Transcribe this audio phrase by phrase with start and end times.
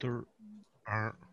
[0.00, 0.26] 2,
[0.86, 1.27] 1.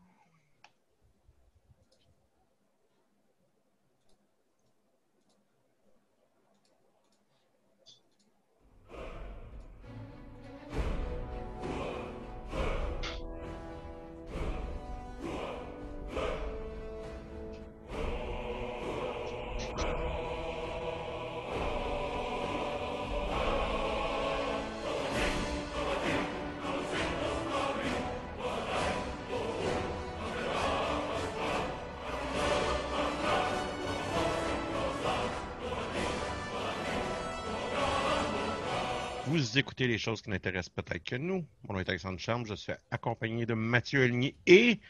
[39.55, 41.45] Vous écoutez les choses qui n'intéressent peut-être que nous.
[41.65, 42.45] Mon nom est Alexandre Charme.
[42.45, 44.81] Je suis accompagné de Mathieu Elnier et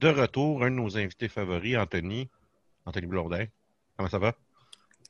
[0.00, 2.28] de retour, un de nos invités favoris, Anthony.
[2.84, 3.46] Anthony Blondin.
[3.96, 4.34] Comment ça va?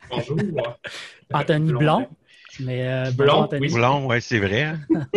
[0.08, 0.38] Bonjour.
[1.34, 2.08] Anthony Blond.
[2.60, 3.66] Mais euh, Blond, bonjour, Anthony.
[3.66, 3.74] oui.
[3.74, 4.62] Blond, ouais, c'est vrai.
[4.62, 4.80] hein?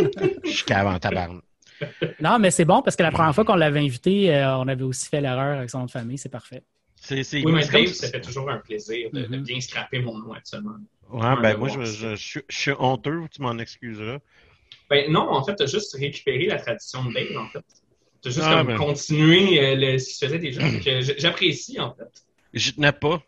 [0.45, 1.39] Je suis cave en tabarne.
[2.19, 4.81] Non, mais c'est bon parce que la première fois qu'on l'avait invité, euh, on avait
[4.81, 6.17] aussi fait l'erreur avec son nom de famille.
[6.17, 6.63] C'est parfait.
[6.95, 9.43] C'est, c'est, Oui, mais Dave, ça fait toujours un plaisir de, de Mhm.
[9.43, 10.77] bien scraper mon nom actuellement.
[11.09, 14.19] Ouais, ben moi, je, je, je suis- je suis honteux, tu m'en excuseras?
[14.89, 17.63] Ben non, en fait, tu as juste récupéré la tradition de Dave, en fait.
[18.21, 18.77] Tu as juste Ah, comme ben.
[18.77, 20.61] continué euh, le, ce qu'il faisait déjà.
[21.17, 22.23] J'apprécie, en fait.
[22.53, 23.21] J'y tenais pas.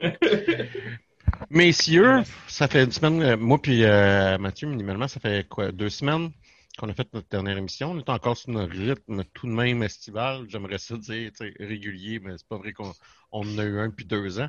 [1.50, 5.88] Messieurs, ça fait une semaine, euh, moi puis euh, Mathieu, minimalement, ça fait quoi, deux
[5.90, 6.30] semaines?
[6.78, 7.92] Qu'on a fait notre dernière émission.
[7.92, 10.46] On est encore sur notre rythme tout de même estival.
[10.48, 11.30] J'aimerais ça dire
[11.60, 12.92] régulier, mais c'est pas vrai qu'on
[13.32, 14.48] on en a eu un depuis deux ans.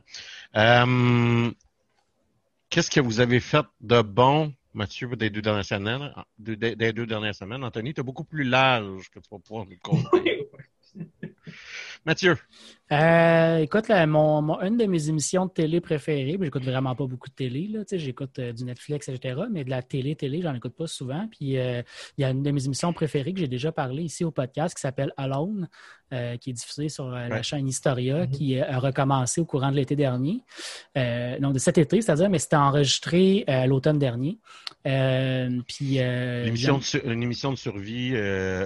[0.55, 1.51] Euh,
[2.69, 6.13] Qu'est-ce que vous avez fait de bon, Mathieu, des deux dernières semaines?
[6.37, 7.63] Des, deux dernières semaines.
[7.63, 10.49] Anthony, tu es beaucoup plus large que tu vas pouvoir nous le conter.
[12.05, 12.37] Mathieu.
[12.91, 16.93] Euh, écoute, là, mon, mon- une de mes émissions de télé préférées, puis j'écoute vraiment
[16.95, 20.53] pas beaucoup de télé, j'écoute euh, du Netflix, etc., mais de la télé, télé, j'en
[20.53, 21.27] écoute pas souvent.
[21.31, 21.81] Puis euh,
[22.17, 24.75] il y a une de mes émissions préférées que j'ai déjà parlé ici au podcast
[24.75, 25.67] qui s'appelle Alone,
[26.39, 28.29] qui est diffusée sur la chaîne Historia, Mhm.
[28.29, 30.43] qui a recommencé au courant de l'été dernier.
[30.95, 34.37] Non, de cet été, c'est-à-dire, mais c'était enregistré l'automne dernier.
[34.83, 36.43] Puis de
[37.05, 38.13] une émission de survie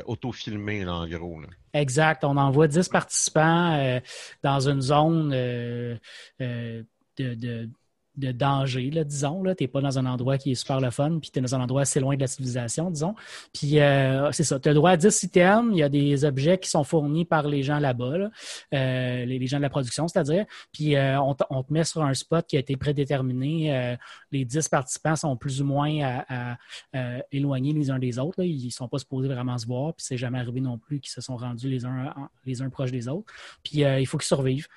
[0.05, 1.39] auto-filmée, là, en gros.
[1.39, 1.47] Là.
[1.73, 2.23] Exact.
[2.23, 3.99] On envoie 10 participants euh,
[4.43, 5.97] dans une zone euh,
[6.41, 6.83] euh,
[7.17, 7.69] de, de-
[8.19, 9.43] de danger, là, disons.
[9.43, 11.55] Tu n'es pas dans un endroit qui est super le fun, puis tu es dans
[11.55, 13.15] un endroit assez loin de la civilisation, disons.
[13.53, 14.59] Puis euh, c'est ça.
[14.59, 15.71] Tu as le droit à 10 items.
[15.71, 18.29] Il y a des objets qui sont fournis par les gens là-bas, là,
[18.73, 20.45] euh, les, gens de la production, c'est-à-dire.
[20.71, 23.75] Puis euh, on, te- met sur un spot qui a été prédéterminé.
[23.75, 23.95] Euh,
[24.31, 26.57] les 10 participants sont plus ou moins à, à,
[26.95, 28.39] euh, éloignés les uns des autres.
[28.39, 28.45] Là.
[28.45, 31.11] Ils ne sont pas supposés vraiment se voir, puis c'est jamais arrivé non plus qu'ils
[31.11, 32.13] se sont rendus les uns,
[32.45, 33.31] les uns proches des autres.
[33.63, 34.67] Puis euh, il faut qu'ils survivent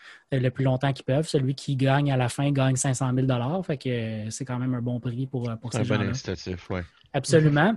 [0.40, 1.28] le plus longtemps qu'ils peuvent.
[1.28, 4.74] Celui qui gagne à la fin gagne 500 000 Fait que euh, c'est quand même
[4.74, 6.82] un bon prix pour, euh, pour C'est ces un bon incitatif, ouais.
[7.12, 7.74] Absolument.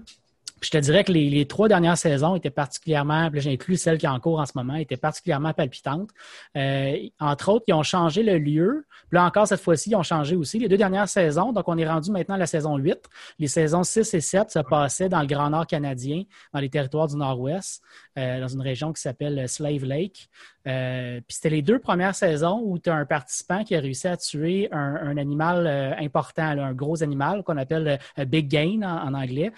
[0.62, 4.10] Je te dirais que les, trois dernières saisons étaient particulièrement, puis j'inclus celle qui est
[4.10, 6.10] en cours en ce moment, étaient particulièrement palpitantes.
[6.56, 8.86] Euh, entre autres, ils ont changé le lieu.
[9.10, 10.58] Puis là encore, cette fois-ci, ils ont changé aussi.
[10.58, 12.98] Les deux dernières saisons, donc on est rendu maintenant à la saison 8.
[13.38, 16.24] Les saisons 6 et 7 se passaient dans le Grand Nord canadien,
[16.54, 17.84] dans les territoires du Nord-Ouest,
[18.18, 20.30] euh, dans une région qui s'appelle Slave Lake.
[20.68, 24.08] Euh, puis c'était les deux premières saisons où tu as un participant qui a réussi
[24.08, 28.48] à tuer un, un animal euh, important, là, un gros animal qu'on appelle euh, Big
[28.48, 29.52] Game en, en anglais.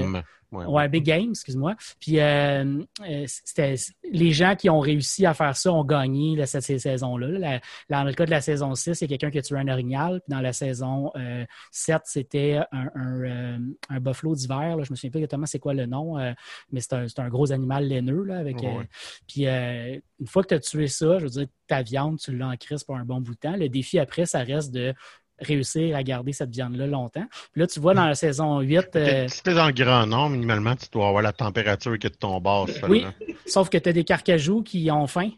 [0.00, 0.22] Euh, Game.
[0.52, 1.76] Ouais, Ouais, Big Game, excuse-moi.
[2.00, 3.76] Puis euh, euh, c'était
[4.10, 7.60] les gens qui ont réussi à faire ça ont gagné là, cette, ces saisons-là.
[7.88, 9.68] Dans le cas de la saison 6, il y a quelqu'un qui a tué un
[9.68, 10.20] orignal.
[10.20, 13.58] Puis dans la saison euh, 7, c'était un, un, euh,
[13.88, 14.76] un buffalo d'hiver.
[14.82, 16.32] Je me souviens pas exactement c'est quoi le nom, euh,
[16.72, 18.24] mais c'est un, un gros animal laineux.
[18.24, 18.84] Là, avec, Ouais, euh,
[19.28, 22.36] puis euh, une fois que tu as tué ça, je veux dire, ta viande, tu
[22.36, 23.56] l'as en crise pour un bon bout de temps.
[23.56, 24.92] Le défi après, ça reste de
[25.40, 27.26] réussir à garder cette viande-là longtemps.
[27.52, 28.88] Puis là, tu vois dans la saison 8...
[28.96, 32.10] euh, Si t'es dans le Grand Nord, minimalement, tu dois avoir la température qui est
[32.10, 33.04] de ton bord Oui.
[33.46, 35.30] Sauf que tu as des carcajous qui ont faim.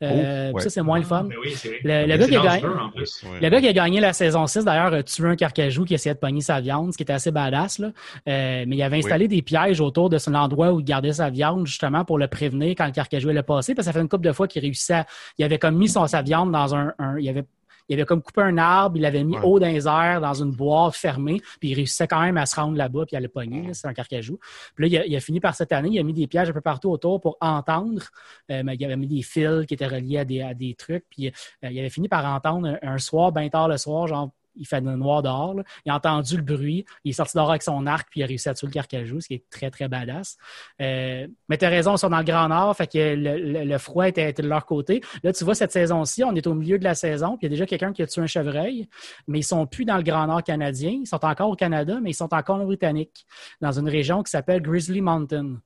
[0.00, 0.62] Euh, Oh, ouais.
[0.62, 1.24] Ça, c'est moins le fun.
[1.24, 2.06] Ben oui, c'est vrai.
[2.06, 3.24] Le- gars qui a gagné- en plus.
[3.24, 3.40] Ouais.
[3.40, 6.14] Le gars qui a gagné la saison 6, d'ailleurs, a tué un carcajou qui essayait
[6.14, 7.80] de pogner sa viande, ce qui était assez badass.
[7.80, 7.88] Là.
[8.28, 11.30] Euh, mais il avait installé des pièges autour de son endroit où il gardait sa
[11.30, 13.74] viande, justement, pour le prévenir quand le carcajou allait passer.
[13.74, 15.06] Parce que ça fait une couple de fois qu'il réussissait à...
[15.36, 16.92] Il avait comme mis son, sa viande dans un...
[17.00, 17.44] un- il avait
[17.88, 19.44] il avait comme coupé un arbre, il l'avait mis Ouais.
[19.44, 22.56] haut dans les airs, dans une boîte fermée, puis il réussissait quand même à se
[22.56, 23.72] rendre là-bas, puis à le pogner.
[23.72, 24.38] C'est un carcajou.
[24.74, 26.50] Puis là, il a, il a fini par cette année, il a mis des pièges
[26.50, 28.02] un peu partout autour pour entendre.
[28.50, 31.04] Euh, mais il avait mis des fils qui étaient reliés à des, à des trucs.
[31.10, 31.30] Puis euh,
[31.70, 34.80] il avait fini par entendre un, un soir, bien tard le soir, genre il fait
[34.80, 35.54] noir dehors.
[35.84, 38.26] Il a entendu le bruit, il est sorti dehors avec son arc, puis il a
[38.26, 40.36] réussi à tuer le carcajou, ce qui est très, très badass.
[40.80, 44.08] Euh, mais tu as raison, ils sont dans le Grand Nord, fait que le, froid
[44.08, 45.00] était, de leur côté.
[45.22, 47.46] Là, tu vois, cette saison-ci, on est au milieu de la saison, puis il y
[47.46, 48.88] a déjà quelqu'un qui a tué un chevreuil,
[49.26, 52.10] mais ils sont plus dans le Grand Nord canadien, ils sont encore au Canada, mais
[52.10, 53.26] ils sont encore en Britannique,
[53.60, 55.56] dans une région qui s'appelle Grizzly Mountain.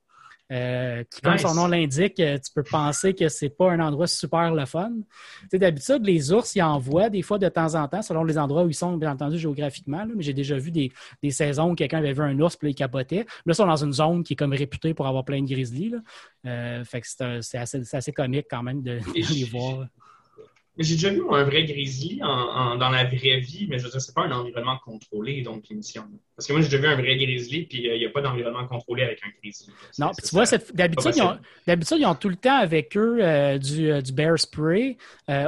[0.52, 4.54] Euh, comme son nom l'indique, euh, tu peux penser que c'est pas un endroit super
[4.54, 4.92] le fun.
[5.50, 8.68] D'habitude, les ours, ils envoient des fois de temps en temps, selon les endroits où
[8.68, 10.06] ils sont, bien entendu, géographiquement.
[10.14, 10.90] mais j'ai déjà vu des,
[11.30, 13.24] saisons où quelqu'un avait vu un ours puis il capotait.
[13.24, 15.94] Là, ils sont dans une zone qui est comme réputée pour avoir plein de grizzlies.
[16.44, 19.86] Euh, fait que c'est assez, comique quand même de, de les voir.
[20.78, 24.14] J'ai déjà vu un vrai grizzly dans la vraie vie, mais je veux dire, c'est
[24.14, 26.04] pas un environnement contrôlé, donc l'émission.
[26.42, 28.20] Parce que moi, j'ai déjà vu un vrai grizzly, puis euh, il n'y a pas
[28.20, 29.72] d'environnement contrôlé avec un grizzly.
[29.96, 30.44] Non, puis tu vois,
[30.74, 31.14] d'habitude,
[31.98, 34.96] ils, ont tout le temps avec eux euh, du, euh, du, bear spray,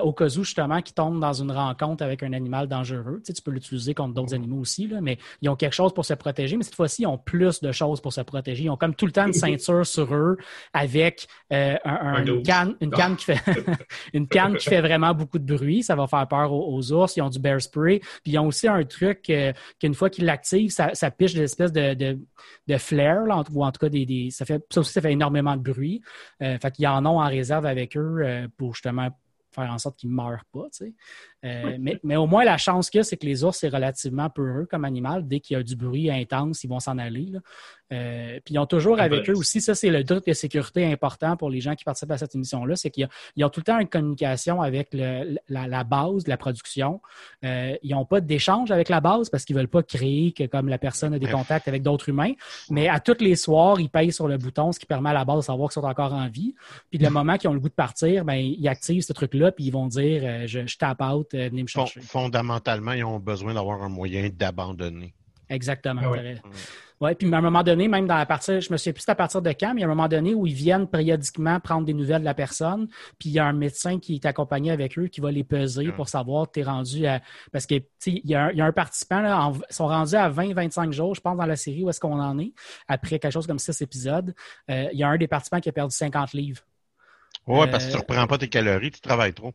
[0.03, 3.21] au cas où, justement, qu'ils tombent dans une rencontre avec un animal dangereux.
[3.25, 5.93] Tu, sais, tu peux l'utiliser contre d'autres animaux aussi, là, mais ils ont quelque chose
[5.93, 6.57] pour se protéger.
[6.57, 8.65] Mais cette fois-ci, ils ont plus de choses pour se protéger.
[8.65, 10.37] Ils ont comme tout le temps une ceinture sur eux
[10.73, 13.41] avec une, canne, une, canne qui fait
[14.13, 17.17] une canne qui fait vraiment beaucoup de bruit, ça va faire peur aux, ours.
[17.17, 17.99] Ils ont du bear spray.
[17.99, 20.84] Puis ils ont aussi un truc euh, qu'une fois qu'ils l'activent, ça,
[21.17, 22.19] piche des espèces de, de,
[22.67, 25.63] de flares, ou en tout cas, des, ça, fait, ça aussi, ça fait énormément de
[25.63, 26.03] bruit.
[26.43, 29.09] Euh, fait qu'ils en ont en réserve avec eux euh, pour justement
[29.55, 30.67] faire en sorte qu'ils ne meurent pas.
[31.45, 34.31] Euh, mais, au moins, la chance qu'il y a, c'est que les ours, c'est relativement
[34.31, 35.27] peureux comme animal.
[35.29, 37.33] Dès qu'il y a du bruit intense, ils vont s'en aller.
[37.93, 41.37] Euh, puis ils ont toujours avec eux aussi, ça, c'est le doute de sécurité important
[41.37, 43.07] pour les gens qui participent à cette émission-là, c'est qu'ils
[43.43, 47.01] ont, tout le temps une communication avec la, base de la production.
[47.45, 50.45] Euh, ils n'ont pas d'échange avec la base parce qu'ils ne veulent pas créer que
[50.45, 52.33] comme la personne a des contacts avec d'autres humains.
[52.71, 55.27] Mais à tous les soirs, ils payent sur le bouton, ce qui permet à la
[55.27, 56.55] base de savoir qu'ils sont encore en vie.
[56.91, 59.65] Puis le moment qu'ils ont le goût de partir, ben, ils activent ce truc-là, puis
[59.65, 62.01] ils vont dire je, je tape out euh, me chercher.
[62.01, 65.15] Fondamentalement, ils ont besoin d'avoir un moyen d'abandonner.
[65.49, 66.01] Exactement.
[66.05, 66.11] Ah
[67.01, 67.15] oui.
[67.17, 69.43] puis à un moment donné, même dans la partie, je me souviens plus à partir
[69.43, 71.93] de quand, mais il y a un moment donné où ils viennent périodiquement prendre des
[71.93, 72.89] nouvelles de la personne,
[73.19, 75.93] puis il y a un médecin qui est accompagné avec eux qui va les peser
[75.93, 77.21] pour savoir tu es rendu à.
[77.53, 77.75] Parce que
[78.07, 81.47] il y, a un, participant, là, ils sont rendus à 20-25 jours, je pense, dans
[81.47, 82.53] la série où est-ce qu'on en est,
[82.89, 84.35] après quelque chose comme six épisodes.
[84.71, 86.63] Euh, il y a un des participants qui a perdu 50 livres.
[87.47, 89.53] Oui, parce que tu ne euh, reprends pas tes calories, tu travailles trop.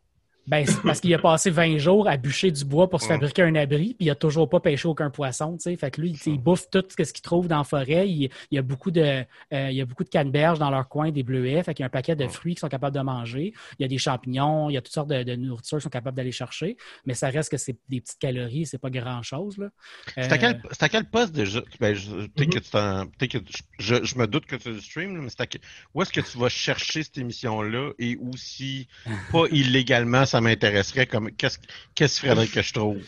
[0.50, 3.54] Ben, parce qu'il a passé 20 jours à bûcher du bois pour se fabriquer un
[3.54, 5.78] abri, puis il a toujours pas pêché aucun poisson, tu sais.
[5.78, 8.10] Fait que lui, il, bouffe tout ce qu'il trouve dans la forêt.
[8.10, 9.24] Il, y a beaucoup de,
[9.54, 11.62] euh, il y a beaucoup de canneberges dans leur coin, des bleuets.
[11.62, 13.54] Fait qu'il y a un paquet de fruits qu'ils sont capables de manger.
[13.78, 15.90] Il y a des champignons, il y a toutes sortes de, de nourriture qu'ils sont
[15.90, 16.78] capables d'aller chercher.
[17.06, 19.68] Mais ça reste que c'est des petites calories, c'est pas grand chose, là.
[20.16, 21.62] C'est à, quel, à quel poste déjà?
[21.80, 23.38] Ben, je, que que
[23.78, 25.46] je, je, me doute que tu stream, mais c'est à,
[25.94, 28.88] où est-ce que tu vas chercher cette émission-là et aussi,
[29.32, 31.60] pas illégalement, ça m'intéresserait comme qu'est-ce
[31.96, 33.02] qu'est-ce que je trouve?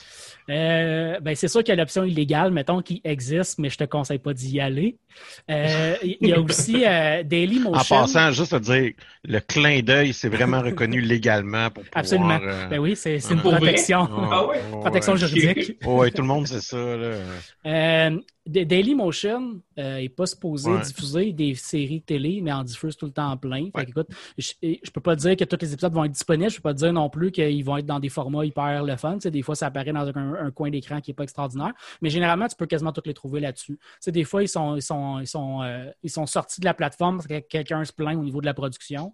[0.49, 3.83] Euh, ben c'est sûr qu'il y a l'option illégale, mettons, qui existe, mais je te
[3.83, 4.97] conseille pas d'y aller.
[5.49, 7.97] Euh, il y a aussi euh, Dailymotion.
[7.97, 8.91] En passant, juste à dire,
[9.23, 11.99] le clin d'œil, c'est vraiment reconnu légalement pour pouvoir...
[11.99, 12.39] Absolument.
[12.69, 14.07] Ben oui, c'est une protection.
[14.11, 15.77] Ah protection juridique.
[15.85, 16.77] oui, tout le monde sait ça.
[16.77, 18.09] Là.
[18.47, 23.37] Dailymotion n'est pas supposé diffuser des séries télé, mais en diffuse tout le temps en
[23.37, 23.69] plein.
[23.75, 24.07] Fait écoute,
[24.37, 26.49] je, ne peux pas dire que tous les épisodes vont être disponibles.
[26.49, 29.17] Je peux pas dire non plus qu'ils vont être dans des formats hyper le fun.
[29.17, 31.73] des fois, ça apparaît dans un, un coin d'écran qui n'est pas extraordinaire.
[32.01, 33.79] Mais généralement, tu peux quasiment toutes les trouver là-dessus.
[34.07, 37.17] des fois, ils sont, ils, sont, ils, sont, euh, ils sont sortis de la plateforme
[37.17, 39.13] parce que quelqu'un se plaint au niveau de la production.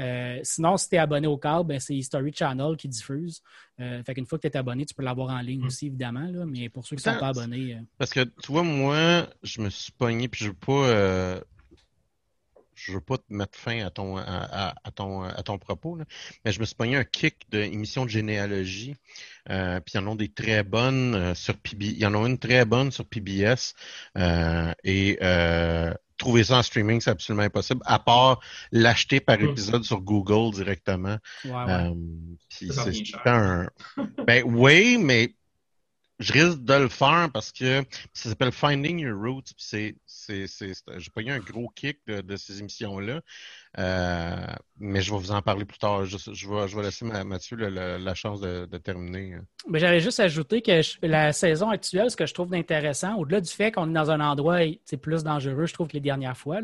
[0.00, 3.42] Euh, sinon, si tu es abonné au câble, ben, c'est History Channel qui diffuse.
[3.80, 5.66] Euh, fait qu'une fois que tu es abonné, tu peux l'avoir en ligne mm.
[5.66, 6.28] aussi, évidemment.
[6.30, 7.78] Là, mais pour ceux qui ne sont pas abonnés.
[7.98, 11.40] Parce que tu vois, moi, je me suis pogné, puis je veux pas
[12.76, 15.98] je veux pas te mettre fin à ton à, ton à ton propos,
[16.44, 18.94] mais je me suis pogné un kick d'émission de généalogie.
[19.50, 21.92] Euh, puis il y en a des très bonnes euh, sur PBS.
[21.92, 23.74] Il y en a une très bonne sur PBS.
[24.18, 25.18] Euh, et
[26.18, 28.40] trouver ça en streaming, c'est absolument impossible, à part
[28.72, 29.50] l'acheter par hmm.
[29.50, 31.18] épisode sur Google directement.
[31.44, 31.92] Ouais,
[32.48, 32.70] c'est
[33.26, 33.68] un.
[34.26, 35.34] Ben oui, mais
[36.18, 39.52] je risque de le faire parce que ça s'appelle Finding Your Roots.
[39.58, 43.20] C'est, c'est, c'est, j'ai pas eu un gros kick de ces émissions-là.
[43.78, 44.46] Euh,
[44.78, 46.04] mais je vais vous en parler plus tard.
[46.04, 46.16] Je,
[46.48, 49.38] vais, laisser Mathieu la chance de, terminer.
[49.68, 53.50] Mais j'allais juste ajouter que la saison actuelle, ce que je trouve d'intéressant, au-delà du
[53.50, 56.58] fait qu'on est dans un endroit c'est plus dangereux, je trouve que les dernières fois,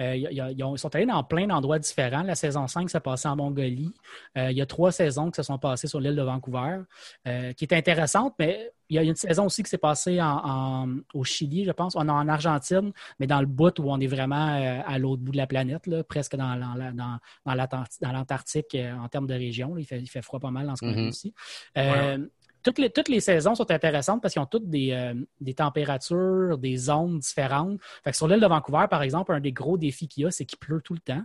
[0.00, 2.22] euh, ils sont allés dans plein d'endroits différents.
[2.22, 3.92] La saison 5 s'est passée en Mongolie.
[4.36, 6.80] Euh, il y a trois saisons qui se sont passées sur l'île de Vancouver,
[7.24, 11.24] qui est intéressante, mais il y a une saison aussi qui s'est passée en, au
[11.24, 11.94] Chili, je pense.
[11.96, 15.36] On en Argentine, mais dans le bout où on est vraiment à l'autre bout de
[15.36, 19.76] la planète, presque dans dans, dans, l'Antarctique euh, en termes de région.
[19.76, 21.08] Il fait, il fait froid pas mal dans ce coin-là mm-hmm.
[21.08, 21.34] aussi.
[21.78, 22.18] Euh,
[22.62, 26.56] toutes les, toutes les saisons sont intéressantes parce qu'ils ont toutes des, euh, des températures,
[26.58, 27.78] des zones différentes.
[28.02, 30.30] Fait que sur l'île de Vancouver, par exemple, un des gros défis qu'il y a,
[30.30, 31.22] c'est qu'il pleut tout le temps.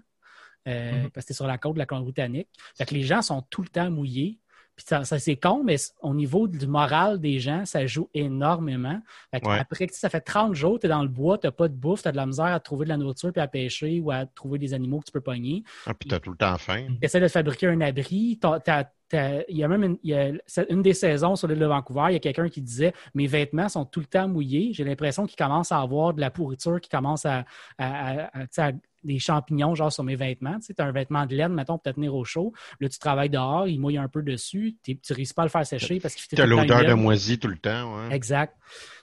[0.67, 1.09] Euh, Mhm.
[1.11, 2.49] Parce que c'est sur la côte de la Colombie-Britannique.
[2.77, 4.39] Fait que les gens sont tout le temps mouillés.
[4.79, 8.97] Puis ça, ça, c'est con, mais au niveau du moral des gens, ça joue énormément.
[9.29, 9.59] Fait que Ouais.
[9.59, 12.03] Après ça fait 30 jours, tu es dans le bois, tu n'as pas de bouffe,
[12.03, 14.25] tu as de la misère à trouver de la nourriture puis à pêcher ou à
[14.25, 15.63] trouver des animaux que tu peux pogner.
[15.85, 16.87] Ah, puis t'as tout le temps faim.
[16.87, 18.39] Tu essaies de fabriquer un abri.
[19.11, 20.31] Il y a même une, y a-
[20.69, 23.67] une des saisons sur l'île de Vancouver, il y a quelqu'un qui disait Mes vêtements
[23.67, 24.71] sont tout le temps mouillés.
[24.71, 27.43] J'ai l'impression qu'il commence à avoir de la pourriture, qui commence à,
[27.77, 28.71] à- à- à- tu sais, à-
[29.03, 30.59] des champignons genre sur mes vêtements.
[30.59, 32.53] Tu as un vêtement de laine, mettons, pour te tenir au chaud.
[32.79, 34.77] Là, tu travailles dehors, il mouille un peu dessus.
[34.83, 36.61] Tu ne réussis pas à le faire sécher parce qu'il fait T'as tout le temps
[36.61, 38.15] l'odeur de moisi tout le temps, ouais.
[38.15, 38.55] Exact.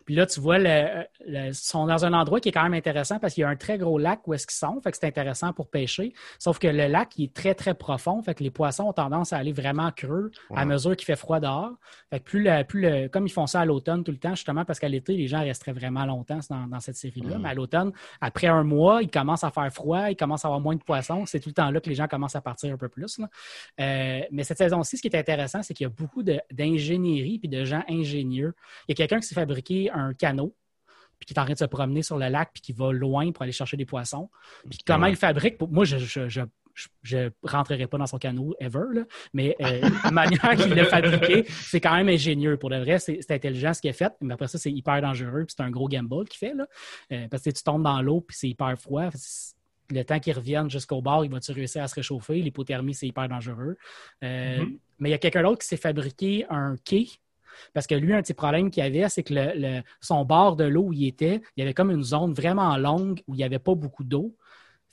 [0.06, 3.34] Puis là, tu vois, le, sont dans un endroit qui est quand même intéressant parce
[3.34, 4.80] qu'il y a un très gros lac où est-ce qu'ils sont.
[4.80, 6.14] Fait que c'est intéressant pour pêcher.
[6.38, 8.22] Sauf que le lac, il est très, très profond.
[8.22, 11.40] Fait que les poissons ont tendance à aller vraiment creux à mesure qu'il fait froid
[11.40, 11.72] dehors.
[12.10, 14.34] Fait que plus le, plus le, comme ils font ça à l'automne tout le temps,
[14.34, 17.38] justement, parce qu'à l'été, les gens resteraient vraiment longtemps dans, dans cette série-là.
[17.38, 17.42] Mm.
[17.42, 20.60] Mais à l'automne, après un mois, il commence à faire froid, il commence à avoir
[20.60, 21.26] moins de poissons.
[21.26, 23.18] C'est tout le temps là que les gens commencent à partir un peu plus.
[23.18, 23.28] là.
[23.80, 27.48] Euh, mais cette saison-ci, ce qui est intéressant, c'est qu'il y a beaucoup d'ingénierie puis
[27.48, 28.54] de gens ingénieux.
[28.86, 30.54] Il y a quelqu'un qui s'est fabriqué un canot
[31.18, 33.32] puis qui est en train de se promener sur le lac puis qui va loin
[33.32, 34.28] pour aller chercher des poissons.
[34.68, 35.12] Puis comment Ouais.
[35.12, 36.42] il fabrique, pour- moi, je je, je,
[36.74, 40.84] je- je rentrerai pas dans son canot ever, là, mais euh, la manière qu'il l'a
[40.84, 42.58] fabriqué, c'est quand même ingénieux.
[42.58, 45.46] Pour de vrai, c'est intelligent ce qu'il a fait, mais après ça, c'est hyper dangereux
[45.46, 46.52] puis c'est un gros gamble qu'il fait.
[46.54, 46.66] Là,
[47.12, 49.08] Euh, parce que tu tombes dans l'eau puis c'est hyper froid.
[49.88, 52.42] Le temps qu'il revienne jusqu'au bord, il va-tu réussir à se réchauffer?
[52.42, 53.78] L'hypothermie, c'est hyper dangereux.
[54.22, 54.78] Euh, Mhm.
[54.98, 57.06] Mais il y a quelqu'un d'autre qui s'est fabriqué un quai
[57.74, 60.56] parce que lui, un de ses problèmes qu'il avait, c'est que le- le- son bord
[60.56, 63.38] de l'eau où il était, il y avait comme une zone vraiment longue où il
[63.38, 64.34] n'y avait pas beaucoup d'eau.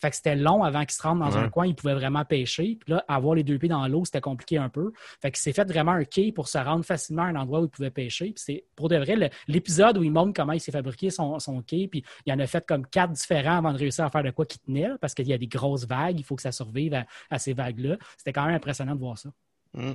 [0.02, 1.38] Fait que c'était long avant qu'il se rende dans Ouais.
[1.38, 2.78] un coin, il pouvait vraiment pêcher.
[2.78, 4.92] Puis là, avoir les deux pieds dans l'eau, c'était compliqué un peu.
[5.22, 7.66] Fait qu'il s'est fait vraiment un quai pour se rendre facilement à un endroit où
[7.66, 8.26] il pouvait pêcher.
[8.34, 11.62] Puis c'est pour de vrai l'épisode où il montre comment il s'est fabriqué son, son
[11.62, 11.88] quai.
[11.88, 14.46] Puis il en a fait comme quatre différents avant de réussir à faire de quoi
[14.46, 16.96] qui tenait, là, parce qu'il y a des grosses vagues, il faut que ça survive
[16.96, 17.96] à, à ces vagues-là.
[18.18, 19.30] C'était quand même impressionnant de voir ça.
[19.74, 19.94] Mm.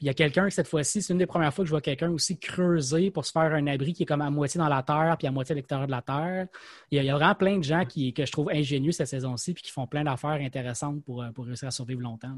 [0.00, 2.08] Il y a quelqu'un, cette fois-ci, c'est une des premières fois que je vois quelqu'un
[2.10, 5.16] aussi creuser pour se faire un abri qui est comme à moitié dans la terre,
[5.18, 6.46] puis à moitié à l'extérieur de la terre.
[6.92, 9.62] Il y a, vraiment plein de gens qui, que je trouve ingénieux cette saison-ci, puis
[9.64, 12.36] qui font plein d'affaires intéressantes pour, euh, pour réussir à survivre longtemps.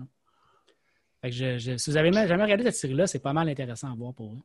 [1.21, 3.93] Fait que je- je- si vous avez jamais regardé cette série-là, c'est pas mal intéressant
[3.93, 4.38] à voir pour eux.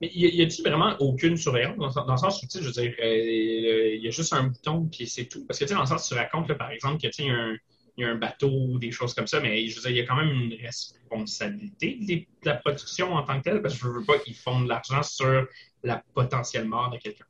[0.00, 1.76] Mais y a-t-il vraiment aucune surveillance?
[1.94, 4.44] Dans, le- sens où, tu sais, je veux dire, euh, il y a juste un
[4.44, 5.46] bouton puis c'est tout?
[5.46, 7.28] Parce que, tu sais, dans le sens où tu racontes, par exemple, que, tu sais,
[7.30, 7.56] un-
[7.96, 9.96] il y a un bateau ou des choses comme ça, mais je veux dire, il
[9.96, 13.80] y a quand même une responsabilité de la production en tant que telle, parce que
[13.80, 15.46] je veux pas qu'ils font de l'argent sur
[15.82, 17.24] la potentielle mort de quelqu'un.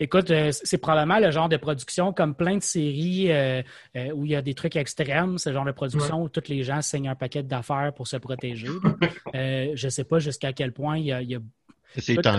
[0.00, 3.62] Écoute, euh, c'est probablement le genre de production comme plein de séries euh,
[3.96, 6.62] euh, où il y a des trucs extrêmes, ce genre de production où tous les
[6.62, 8.68] gens signent un paquet d'affaires pour se protéger.
[9.34, 11.40] Euh, je ne sais pas jusqu'à quel point il y a, il y a-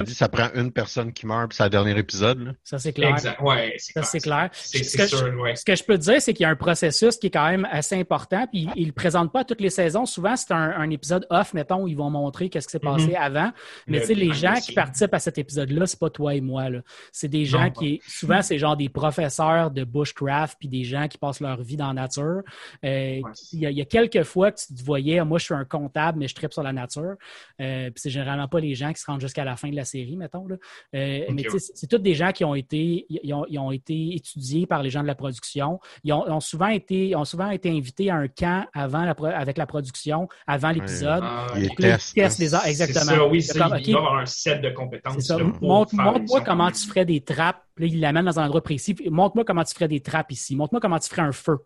[0.03, 2.39] Dit, ça prend une personne qui meurt, puis c'est le dernier épisode.
[2.39, 2.51] Là.
[2.63, 3.09] ça c'est clair.
[3.11, 3.39] Exact.
[3.41, 4.05] Ouais, c'est Ça clair.
[4.09, 4.49] c'est clair.
[4.53, 5.55] C'est Ce c'est que sûr, ouais.
[5.55, 7.47] Ce que je peux te dire, c'est qu'il y a un processus qui est quand
[7.49, 10.05] même assez important, puis il ne le présente pas toutes les saisons.
[10.05, 13.07] Souvent, c'est un, un épisode off, mettons, où ils vont montrer qu'est-ce qui s'est passé
[13.07, 13.15] Mhm.
[13.15, 13.51] avant.
[13.87, 16.41] Mais Le tu sais, les gens qui participent à cet épisode-là, c'est pas toi et
[16.41, 16.69] moi.
[16.69, 16.79] là.
[17.11, 21.07] C'est des gens Non, qui, souvent, c'est genre des professeurs de bushcraft, puis des gens
[21.07, 22.41] qui passent leur vie dans la nature.
[22.83, 22.87] Euh,
[23.17, 23.21] Ouais.
[23.53, 25.53] il, y a, il y a quelques fois que tu te voyais, moi, je suis
[25.53, 27.15] un comptable, mais je tripe sur la nature.
[27.61, 29.85] Euh, puis c'est généralement pas les gens qui se rendent jusqu'à la fin de la
[29.85, 30.47] série, mettons.
[30.47, 30.55] Là.
[30.95, 33.71] Euh, mais tu sais, c'est- tous des gens qui ont été, ils ont, ils ont
[33.71, 35.79] été étudiés par les gens de la production.
[36.03, 39.65] Ils ont, souvent été, ont souvent été invités à un camp avant la, avec la
[39.65, 41.23] production, avant l'épisode.
[41.23, 42.17] Ah, test,
[42.53, 42.59] hein.
[42.65, 43.05] Exactement.
[43.05, 45.15] ça, oui, C'est ça, comme, il OK, doit avoir un set de compétences.
[45.61, 47.63] Montre-moi comment tu ferais des trappes.
[47.75, 48.95] Puis Là, il l'amène dans un endroit précis.
[49.09, 50.55] Montre-moi comment tu ferais des trappes ici.
[50.55, 51.57] Montre-moi comment tu ferais un feu.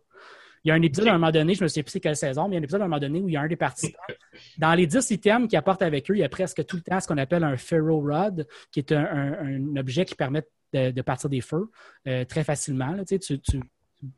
[0.63, 2.47] Il y a un épisode à un moment donné, je me souviens plus quelle saison,
[2.47, 3.47] mais il y a un épisode à un moment donné où il y a un
[3.47, 3.99] des participants.
[4.57, 6.99] Dans les 10 items qu'ils apportent avec eux, il y a presque tout le temps
[6.99, 11.41] ce qu'on appelle un ferro rod, qui est un, objet qui permet de, partir des
[11.41, 11.69] feux
[12.07, 12.91] euh, très facilement.
[12.91, 13.03] là.
[13.05, 13.17] Tu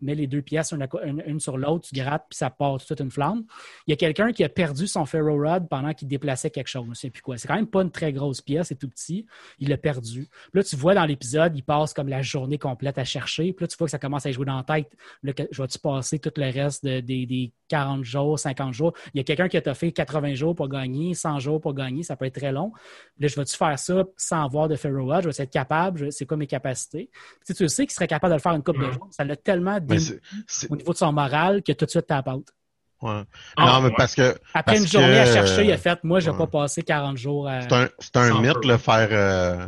[0.01, 3.43] mets les deux pièces une, sur l'autre, tu grattes, puis ça part toute une flamme.
[3.87, 6.85] Il y a quelqu'un qui a perdu son ferro rod pendant qu'il déplaçait quelque chose.
[6.85, 7.37] Je ne sais plus quoi.
[7.37, 9.25] C'est quand même pas une très grosse pièce, c'est tout petit.
[9.59, 10.27] Il l'a perdu.
[10.27, 13.53] Puis là, tu vois dans l'épisode, il passe comme la journée complète à chercher.
[13.53, 14.91] Puis là, tu vois que ça commence à jouer dans la tête.
[15.23, 18.93] Là, je vais-tu passer tout le reste de- des, des 40 jours, 50 jours?
[19.13, 22.03] Il y a quelqu'un qui a fait 80 jours pour gagner, 100 jours pour gagner.
[22.03, 22.71] Ça peut être très long.
[23.19, 25.23] Là, je vais-tu faire ça sans avoir de ferro rod?
[25.23, 26.11] Je vais être capable?
[26.11, 27.09] C'est quoi mes capacités?
[27.11, 28.93] Puis, tu sais, tu sais qu'il serait capable de le faire une couple de Ouais.
[28.93, 29.07] jours.
[29.11, 29.72] Ça l'a tellement
[30.69, 32.21] Au niveau de son moral que tout de suite, t'as
[33.01, 33.21] ouais.
[33.57, 33.93] Ah, non, mais ouais.
[33.97, 36.37] parce que Après Parce une journée à chercher, il a fait Moi, je ouais.
[36.37, 37.61] pas passer 40 jours à.
[37.61, 39.09] c'est un, un mythe, le faire.
[39.11, 39.67] euh,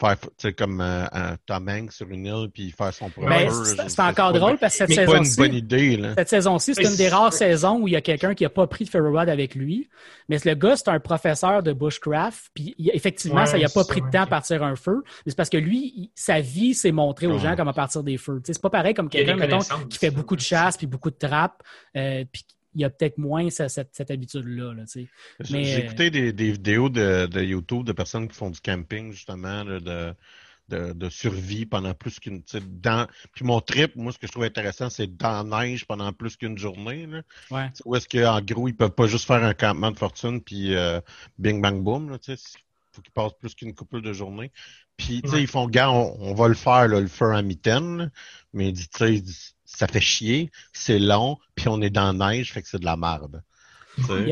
[0.00, 3.28] faire, tu sais, comme euh, un Tom Hanks sur une île, puis faire son propre
[3.28, 5.54] Mais feu, c'est c'est encore pas- drôle parce que cette C'est pas une saison-ci, bonne
[5.54, 6.14] idée, là.
[6.16, 8.50] Cette saison-ci, c'est une des c'est- rares saisons où il y a quelqu'un qui n'a
[8.50, 9.88] pas pris de ferry rod avec lui.
[10.28, 12.50] Mais le gars, c'est un professeur de bushcraft.
[12.54, 15.02] Puis effectivement, Ouais, ça, il n'a pas c'est pris de temps à partir un feu.
[15.26, 17.38] Mais c'est parce que lui, il- sa vie s'est montrée aux Ouais.
[17.40, 18.36] gens comment partir des feux.
[18.44, 19.36] Tu sais, C'est pas pareil comme quelqu'un,
[19.88, 21.62] qui fait beaucoup de chasse puis beaucoup de trappes.
[21.96, 22.44] euh, puis
[22.78, 24.72] il y a peut-être moins ce- cette, cette habitude-là.
[24.72, 24.84] là.
[24.94, 25.08] J'ai
[25.40, 29.12] j'ai euh, écouté des, des vidéos de, de YouTube de personnes qui font du camping,
[29.12, 30.14] justement, là, de,
[30.68, 32.42] de, de survie pendant plus qu'une.
[32.66, 33.06] Dans...
[33.34, 36.36] Puis mon trip, moi, ce que je trouve intéressant, c'est dans la neige pendant plus
[36.36, 37.06] qu'une journée.
[37.06, 37.22] Là.
[37.50, 37.70] Ouais.
[37.84, 41.00] Où est-ce qu'en gros, ils peuvent pas juste faire un campement de fortune, puis euh,
[41.38, 42.10] bing, bang, boom.
[42.10, 42.58] Là, tu sais.
[42.92, 44.52] faut qu'ils passent plus qu'une couple de journées.
[44.96, 45.42] Puis, tu sais, Ouais.
[45.42, 48.10] ils font, gars, on, on va le faire, là, le feu à mitaine.
[48.52, 52.30] Mais, tu sais, ils disent, ça fait chier, c'est long, puis on est dans la
[52.32, 52.96] neige, fait que c'est de la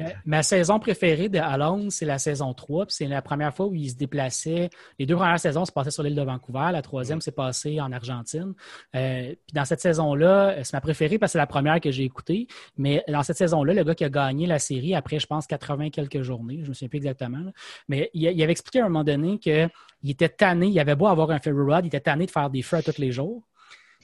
[0.00, 2.86] a- Ma saison préférée de Alone, c'est la saison 3.
[2.86, 4.70] Puis c'est la première fois où il se déplaçait.
[4.98, 6.68] Les deux premières saisons se passaient sur l'île de Vancouver.
[6.72, 8.54] La troisième s'est passée en Argentine.
[8.94, 11.90] Euh, puis dans cette saison-là, euh, c'est ma préférée parce que c'est la première que
[11.90, 12.46] j'ai écoutée.
[12.76, 15.90] Mais dans cette saison-là, le gars qui a gagné la série après, je pense, 80
[15.90, 17.38] quelques journées, je me souviens plus exactement.
[17.38, 17.50] là.
[17.88, 19.68] Mais il, il avait expliqué à un moment donné qu'il
[20.08, 22.62] était tanné, il avait beau avoir un ferry rod, il était tanné de faire des
[22.62, 23.42] feux à tous les jours.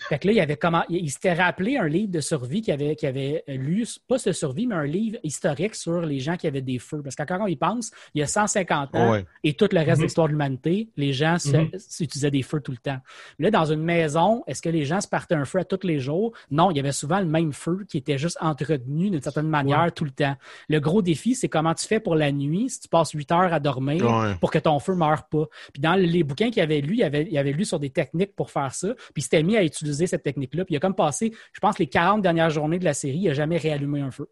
[0.08, 2.72] Fait que là, il avait comment, il, il s'était rappelé un livre de survie qu'il
[2.72, 6.46] avait, qu'il avait lu, pas de survie, mais un livre historique sur les gens qui
[6.46, 7.02] avaient des feux.
[7.02, 9.24] Parce que quand on y pense, il y a 150 ans Ouais.
[9.44, 10.02] et tout le reste de Mhm.
[10.04, 11.70] l'histoire de l'humanité, les gens Mhm.
[11.78, 12.98] s'utilisaient des feux tout le temps.
[13.38, 15.86] Mais là, dans une maison, est-ce que les gens se partaient un feu à tous
[15.86, 16.32] les jours?
[16.50, 19.82] Non, il y avait souvent le même feu qui était juste entretenu d'une certaine manière
[19.84, 19.90] Ouais.
[19.90, 20.36] tout le temps.
[20.68, 23.52] Le gros défi, c'est comment tu fais pour la nuit si tu passes 8 heures
[23.52, 24.34] à dormir Ouais.
[24.40, 25.46] pour que ton feu ne meure pas.
[25.72, 28.34] Puis dans les bouquins qu'il avait lu, il avait, il avait lu sur des techniques
[28.34, 28.94] pour faire ça.
[28.94, 30.64] Puis il s'était mis à utiliser cette technique-là.
[30.64, 33.28] Puis il a comme passé, je pense, les 40 dernières journées de la série, il
[33.28, 34.28] n'a jamais réallumé un feu.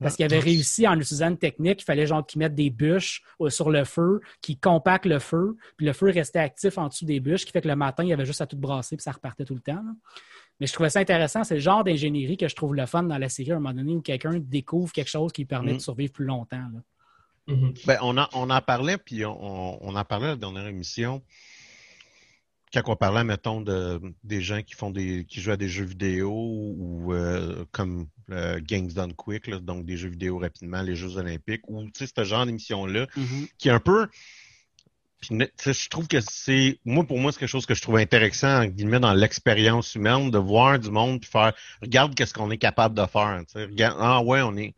[0.00, 3.22] Parce qu'il avait réussi en utilisant une technique, il fallait genre qu'il mette des bûches
[3.40, 7.04] euh, sur le feu, qui compacte le feu, puis le feu restait actif en dessous
[7.06, 9.02] des bûches, qui fait que le matin, il y avait juste à tout brasser, puis
[9.04, 9.74] ça repartait tout le temps.
[9.74, 9.92] là.
[10.60, 11.44] Mais je trouvais ça intéressant.
[11.44, 13.72] C'est le genre d'ingénierie que je trouve le fun dans la série à un moment
[13.74, 15.76] donné où quelqu'un découvre quelque chose qui lui permet Mm.
[15.76, 16.56] de survivre plus longtemps.
[16.58, 17.54] là.
[17.54, 17.74] Mhm.
[17.86, 21.22] Ben, on, en, on en parlait, puis on, on en parlait à la dernière émission.
[22.74, 25.84] Quand on parlait, mettons, de, des gens qui font des qui jouent à des jeux
[25.84, 30.96] vidéo ou euh, comme euh, Games Done Quick, là, donc des jeux vidéo rapidement, les
[30.96, 33.06] Jeux Olympiques, ou tu sais, ce genre d'émission-là,
[33.58, 34.08] qui est un peu.
[35.20, 36.78] Puis, je trouve que c'est.
[36.84, 40.30] Moi, pour moi, c'est quelque chose que je trouve intéressant, en guillemets, dans l'expérience humaine,
[40.30, 43.40] de voir du monde puis faire regarde qu'est-ce qu'on est capable de faire.
[43.46, 43.64] tu sais.
[43.64, 44.74] Regarde, ah ouais, on est.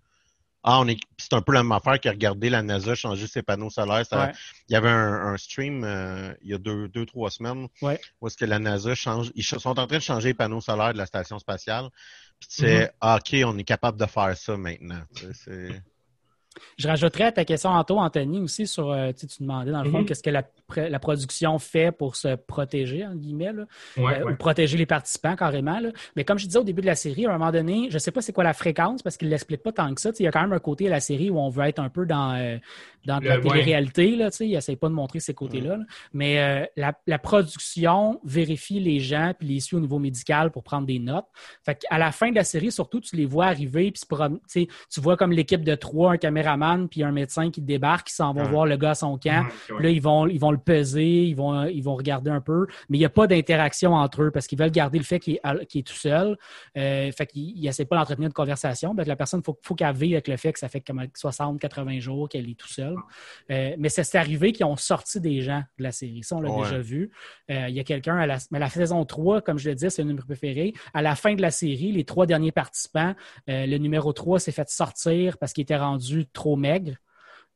[0.69, 0.99] Ah, on est.
[1.17, 4.05] C'est un peu la même affaire que regarder la NASA changer ses panneaux solaires.
[4.05, 4.33] Ça- Ouais.
[4.69, 8.01] Il y avait un, un stream euh, il y a deux, deux, trois semaines Ouais.
[8.21, 9.31] où est-ce que la NASA change.
[9.37, 11.89] Ils sont en train de changer les panneaux solaires de la station spatiale.
[12.41, 15.01] Puis c'est ah, OK, on est capable de faire ça maintenant.
[15.15, 15.83] tu sais, c'est-
[16.79, 19.99] Je rajouterais à ta question, Anto, Anthony, aussi sur, euh, tu demandais dans le fond,
[20.01, 20.07] Mhm.
[20.07, 23.65] qu'est-ce que la, pr- la production fait pour se protéger, en guillemets, là,
[23.97, 24.33] Ouais, euh, ouais.
[24.33, 25.81] ou protéger les participants carrément.
[25.81, 25.91] là.
[26.17, 28.11] Mais comme je disais au début de la série, à un moment donné, je sais
[28.11, 30.11] pas c'est quoi la fréquence parce qu'il l'explique pas tant que ça.
[30.19, 31.89] Il y a quand même un côté à la série où on veut être un
[31.89, 32.59] peu dans, euh,
[33.07, 33.43] dans la ouais.
[33.43, 34.17] télé-réalité.
[34.17, 35.77] Là, tu sais, il essaie pas de montrer ces côtés-là.
[35.77, 35.85] là.
[36.13, 40.63] Mais euh, la, la production vérifie les gens puis les suit au niveau médical pour
[40.63, 41.27] prendre des notes.
[41.65, 44.03] Fait à la fin de la série, surtout, tu les vois arriver puis
[44.91, 46.17] tu vois comme l'équipe de trois, un
[46.47, 48.49] caméraman puis un médecin qui débarque, qui s'en vont Ouais.
[48.49, 49.47] voir le gars à son camp.
[49.71, 49.83] Ouais.
[49.83, 52.97] Là, ils vont, ils vont le peser, ils vont, ils vont regarder un peu, mais
[52.99, 55.41] il n'y a pas d'interaction entre eux parce qu'ils veulent garder le fait qu'il est,
[55.79, 56.37] est tout seul.
[56.77, 58.95] Euh, fait qu'ils n'essaient pas d'entretenir une conversation.
[58.95, 61.03] Ben, la personne, il faut, faut qu'elle vive avec le fait que ça fait comme
[61.15, 62.97] 60, 80 jours qu'elle est tout seule.
[63.51, 66.23] Euh, mais c'est arrivé qu'ils ont sorti des gens de la série.
[66.23, 66.63] Ça, on l'a Ouais.
[66.63, 67.11] déjà vu.
[67.51, 69.91] Euh, Il y a quelqu'un, à la, mais la saison 3, comme je le disais,
[69.91, 70.73] c'est le numéro préféré.
[70.95, 73.15] À la fin de la série, les trois derniers participants,
[73.51, 76.97] euh, le numéro 3 s'est fait sortir parce qu'il était rendu trop maigre.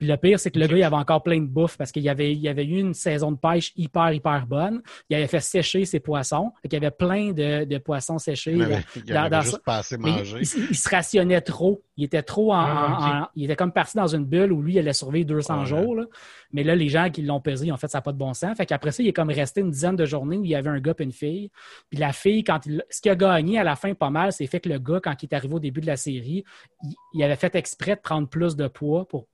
[0.00, 2.02] Puis le pire, c'est que le gars, il avait encore plein de bouffe parce qu'il
[2.02, 4.80] y avait, il avait eu une saison de pêche hyper, hyper bonne.
[5.10, 6.52] Il avait fait sécher ses poissons.
[6.62, 8.54] Qu'il y avait plein de, de poissons séchés.
[8.54, 10.38] Il avait, il dans- avait dans juste ça- pas assez Mais mangé.
[10.40, 11.82] il, il- il se rationnait trop.
[11.98, 14.72] Il était trop en, Ah, en- Il était comme parti dans une bulle où lui,
[14.74, 15.66] il allait survivre 200 Ouais.
[15.66, 15.94] jours.
[15.94, 16.04] là.
[16.52, 18.32] Mais là, les gens qui l'ont pesé, ils ont fait ça n'a pas de bon
[18.32, 18.56] sens.
[18.56, 20.70] Fait qu'après ça, il est comme resté une dizaine de journées où il y avait
[20.70, 21.50] un gars et une fille.
[21.90, 24.46] Puis la fille, quand il, ce qui a gagné à la fin pas mal, c'est
[24.46, 26.42] fait que le gars, quand il est arrivé au début de la série,
[26.84, 29.26] il, il avait fait exprès de prendre plus de poids pour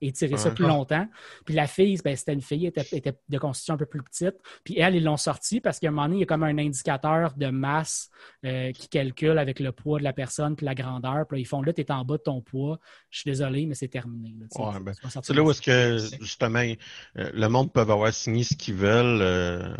[0.00, 0.54] étirer ça Ouais.
[0.54, 1.08] plus longtemps.
[1.44, 4.02] Puis la fille, ben, c'était une fille, elle était, était de constitution un peu plus
[4.02, 4.36] petite.
[4.64, 6.56] Puis elle, ils l'ont sortie parce qu'à un moment donné, il y a comme un
[6.58, 8.10] indicateur de masse
[8.44, 11.26] euh, qui calcule avec le poids de la personne puis la grandeur.
[11.26, 12.78] Puis là, ils font là, tu es en bas de ton poids.
[13.10, 14.34] Je suis désolé, mais c'est terminé.
[14.56, 15.52] Ouais, ben, C'est là où ça.
[15.52, 19.20] est-ce que, justement, euh, le monde peut avoir signé ce qu'ils veulent.
[19.22, 19.74] euh,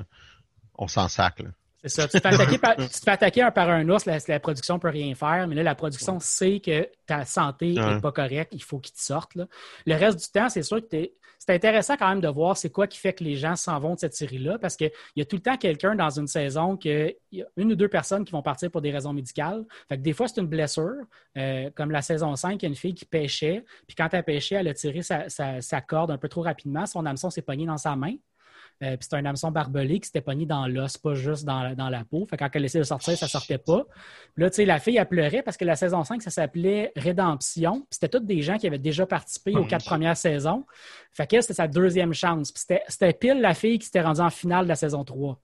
[0.81, 1.51] on s'en sac, là.
[1.83, 2.09] C'est ça.
[2.09, 4.41] Tu te, fais attaquer par, tu te fais attaquer un par un ours, la, la
[4.41, 8.01] production peut rien faire, mais là, la production sait que ta santé n'est Ouais.
[8.01, 9.35] pas correcte, il faut qu'il te sorte.
[9.37, 9.47] là.
[9.87, 12.89] Le reste du temps, c'est sûr que c'est intéressant quand même de voir c'est quoi
[12.89, 15.37] qui fait que les gens s'en vont de cette série-là, parce qu'il y a tout
[15.37, 18.43] le temps quelqu'un dans une saison que y a une ou deux personnes qui vont
[18.43, 19.65] partir pour des raisons médicales.
[19.89, 20.95] Fait que des fois, c'est une blessure.
[21.39, 24.25] Euh, comme la saison 5, il y a une fille qui pêchait, puis quand elle
[24.25, 26.87] pêchait, elle a tiré sa, sa- sa corde un peu trop rapidement.
[26.87, 28.17] Son hameçon s'est pogné dans sa main.
[28.83, 31.75] Euh, puis c'était un hameçon barbelé qui s'était pogné dans l'os, pas juste dans, la-
[31.75, 32.25] dans la peau.
[32.31, 33.85] Fait que quand elle essayait de sortir, ça sortait pas.
[34.35, 36.93] Puis là, tu sais, la fille, elle pleurait parce que la saison 5, ça s'appelait
[36.95, 37.81] Rédemption.
[37.81, 40.65] Puis c'était tous des gens qui avaient déjà participé aux Oh, quatre premières saisons.
[41.13, 42.53] Fait qu'elle, c'était sa deuxième chance.
[42.53, 45.41] Puis c'était pile la fille qui s'était rendue en finale de la saison 3.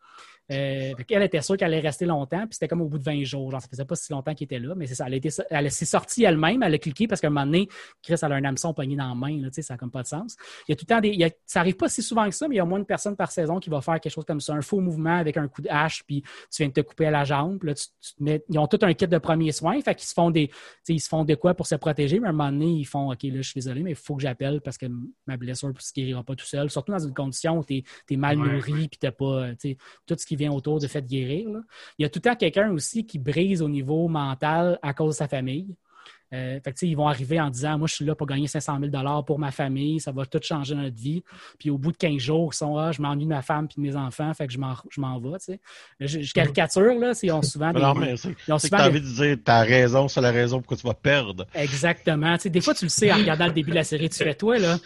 [0.52, 3.24] Euh, qu'elle était sûre qu'elle allait rester longtemps, puis c'était comme au bout de 20
[3.24, 3.50] jours.
[3.50, 5.07] Genre, ça faisait pas si longtemps qu'elle était là, mais c'est ça.
[5.09, 7.66] Elle, elle s'est sortie elle-même, elle a cliqué parce qu'à un moment donné,
[8.02, 9.90] Chris, elle a un hameçon pogné dans la main, là, tu sais, ça n'a comme
[9.90, 10.37] pas de sens.
[10.68, 11.09] Il y a tout le temps des.
[11.09, 12.78] il y a- ça arrive pas si souvent que ça, mais il y a moins
[12.78, 15.38] de personnes par saison qui va faire quelque chose comme ça, un faux mouvement avec
[15.38, 16.28] un coup de hache, puis tu
[16.59, 17.88] viens de te couper à la jambe, puis là, tu,
[18.20, 20.50] mets- ils ont tout un kit de premiers soins, fait qu'ils se font des.
[20.88, 23.11] Ils se font de quoi pour se protéger, mais à un moment donné, ils font
[23.11, 24.87] OK, là, je suis désolé, mais il faut que j'appelle parce que
[25.26, 26.68] ma blessure ne se guérira pas tout seul.
[26.68, 29.50] Surtout dans une condition où tu es, mal nourri, puis tu pas
[30.07, 31.51] tout ce qui vient autour de fait guérir.
[31.51, 31.61] là.
[31.99, 35.14] Il y a tout le temps quelqu'un aussi qui brise au niveau mental à cause
[35.14, 35.75] de sa famille.
[36.35, 38.27] Euh, fait que, tu sais, ils vont arriver en disant Moi, je suis là pour
[38.27, 41.23] gagner 500 000 pour ma famille, ça va tout changer notre vie.
[41.59, 43.81] Puis au bout de 15 jours, ils sont Ah, je m'ennuie de ma femme et
[43.81, 45.38] de mes enfants, fait que je m'en, je m'en vais.
[45.38, 45.61] tu sais.
[46.01, 47.81] Je, je caricature, là, c'est- ils ont souvent des.
[47.81, 50.09] Non, mais c'est ils ont c'est que souvent t'as des- envie de dire, t'as raison,
[50.09, 51.47] c'est la raison pourquoi tu vas perdre.
[51.55, 52.35] Exactement.
[52.37, 54.23] Tu sais, des fois, tu le sais en regardant le début de la série, tu
[54.25, 54.79] fais toi, là.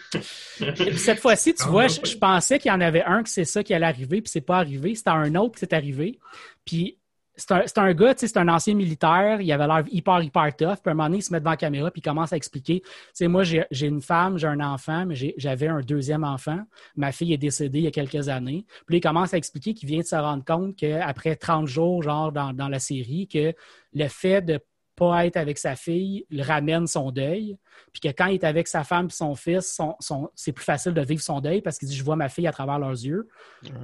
[0.61, 3.45] Et cette fois-ci, tu vois, je, je pensais qu'il y en avait un que c'est
[3.45, 4.93] ça qui allait arriver, puis c'est pas arrivé.
[4.95, 6.19] C'était un autre qui c'est arrivé.
[6.65, 6.97] Puis
[7.39, 10.21] c'est un, c'est un gars, tu sais, c'est un ancien militaire, il avait l'air hyper,
[10.21, 10.75] hyper tough.
[10.75, 12.35] Puis à un moment donné, il se met devant la caméra, puis il commence à
[12.37, 12.81] expliquer.
[12.81, 16.59] Tu sais, moi, j'ai une femme, j'ai un enfant, mais j'avais un deuxième enfant.
[16.95, 18.65] Ma fille est décédée il y a quelques années.
[18.85, 22.03] Puis là, il commence à expliquer qu'il vient de se rendre compte qu'après 30 jours,
[22.03, 23.53] genre, dans, dans la série, que
[23.93, 24.59] le fait de
[24.95, 27.55] pas être avec sa fille le ramène son deuil,
[27.93, 30.65] puis que quand il est avec sa femme et son fils, son- son- c'est plus
[30.65, 32.91] facile de vivre son deuil parce qu'il dit je vois ma fille à travers leurs
[32.91, 33.29] yeux.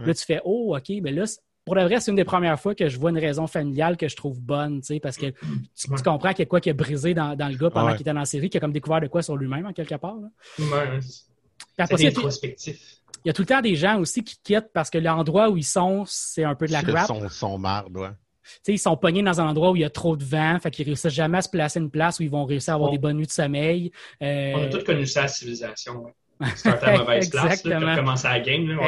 [0.05, 2.59] Là, tu fais oh ok, mais là c'est- pour de vrai, c'est une des premières
[2.59, 5.27] fois que je vois une raison familiale que je trouve bonne, tu sais, parce que
[5.27, 5.35] tu,
[5.75, 7.91] tu comprends qu'il y a quoi qui a brisé dans, dans le gars pendant Ouais.
[7.93, 9.95] qu'il était dans la série, qui a comme découvert de quoi sur lui-même en quelque
[9.95, 10.15] part.
[10.15, 10.29] là.
[10.59, 12.97] Ouais, C'est il y a tout- introspectif.
[13.23, 15.57] il y a tout le temps des gens aussi qui quittent parce que l'endroit où
[15.57, 17.07] ils sont, c'est un peu de la crap.
[17.07, 18.09] son, son marde, ouais.
[18.43, 20.59] Tu sais, ils sont pognés dans un endroit où il y a trop de vent,
[20.61, 22.91] fait qu'ils réussissent jamais à se placer une place où ils vont réussir à avoir
[22.91, 23.91] des bonnes nuits de sommeil.
[24.21, 26.03] Euh, On a tous connu ça, la civilisation.
[26.03, 26.13] ouais.
[26.55, 27.43] C'est un la mauvaise place.
[27.45, 27.95] là, Exactement.
[27.95, 28.67] Commencé game.
[28.67, 28.87] Là, ouais,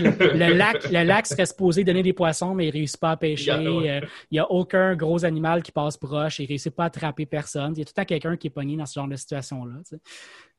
[0.00, 3.12] le, le lac, le lac serait supposé donner des poissons, mais il ne réussit pas
[3.12, 3.52] à pêcher.
[3.56, 3.90] Il y a- ouais.
[4.02, 6.40] Euh, il n'y a aucun gros animal qui passe proche.
[6.40, 7.72] Il ne réussit pas à attraper personne.
[7.76, 9.74] Il y a tout le temps quelqu'un qui est pogné dans ce genre de situation-là.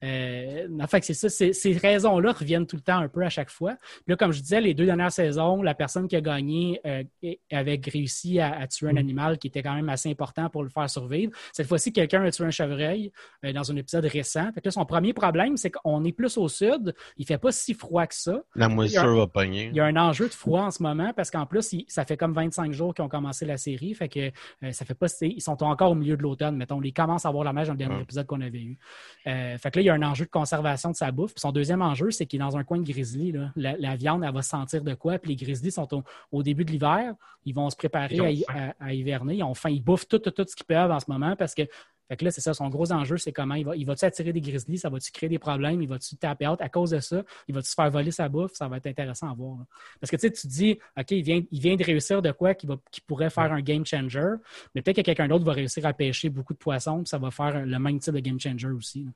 [0.04, 1.30] Euh, en fait, c'est ça.
[1.30, 3.76] Ces raisons-là reviennent tout le temps un peu à chaque fois.
[3.76, 7.04] Puis là, comme je disais, les deux dernières saisons, la personne qui a gagné euh,
[7.52, 10.70] avait réussi à, à tuer un animal qui était quand même assez important pour le
[10.70, 11.32] faire survivre.
[11.54, 13.12] Cette fois-ci, quelqu'un a tué un chevreuil
[13.46, 14.52] euh, dans un épisode récent.
[14.54, 16.94] Fait que là, son premier problème, c'est qu'on est plus au sud.
[17.18, 18.42] Il fait pas si froid que ça.
[18.56, 19.68] La moisissure va pogner.
[19.68, 22.06] Il y a un enjeu de froid en ce moment parce qu'en plus, il- ça
[22.06, 23.94] fait comme 25 jours qu'ils ont commencé la série.
[23.94, 24.32] Fait que
[24.72, 25.08] ça fait pas.
[25.22, 26.82] Ils sont encore au milieu de l'automne, mettons.
[26.82, 28.78] Ils commencent à avoir la neige dans le dernier épisode qu'on avait eu.
[29.26, 31.34] Fait que là, il y a un enjeu de conservation de sa bouffe.
[31.34, 33.32] Puis son deuxième enjeu, c'est qu'il est dans un coin de grizzly.
[33.32, 33.52] là.
[33.56, 35.20] La, la viande, elle va sentir de quoi?
[35.20, 37.14] Puis les grizzlies sont au, au début de l'hiver.
[37.46, 38.44] Ils vont se préparer
[38.80, 39.36] à, hiverner.
[39.36, 39.70] Ils ont faim.
[39.70, 41.64] Ils bouffent tout, tout, tout ce qu'ils peuvent en ce moment parce que
[42.12, 44.34] fait que là, c'est ça, son gros enjeu, c'est comment il va, il va-tu attirer
[44.34, 46.60] des grizzlies, ça va-tu créer des problèmes, il va-tu taper out?
[46.60, 49.32] À cause de ça, il va-tu se faire voler sa bouffe, ça va être intéressant
[49.32, 49.60] à voir.
[49.60, 49.66] là.
[49.98, 52.54] Parce que tu sais, tu dis, OK, il vient, il vient de réussir de quoi
[52.54, 54.34] qui, va, qui pourrait faire un game changer,
[54.76, 57.32] mais peut-être que quelqu'un d'autre va réussir à pêcher beaucoup de poissons, puis ça va
[57.32, 59.06] faire le même type de game changer aussi.
[59.06, 59.12] là.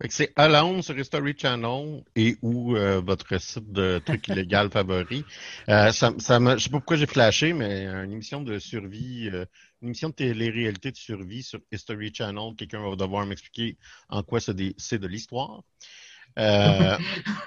[0.00, 4.70] Fait que c'est Alone sur History Channel et ou euh, votre site de trucs illégal
[4.70, 5.24] favori.
[5.68, 9.28] Euh, ça, ça me, je sais pas pourquoi j'ai flashé, mais une émission de survie,
[9.30, 9.44] euh,
[9.82, 12.54] une émission de télé-réalité de survie sur History Channel.
[12.56, 13.76] Quelqu'un va devoir m'expliquer
[14.08, 15.62] en quoi c'est de l'histoire.
[16.38, 16.96] Euh,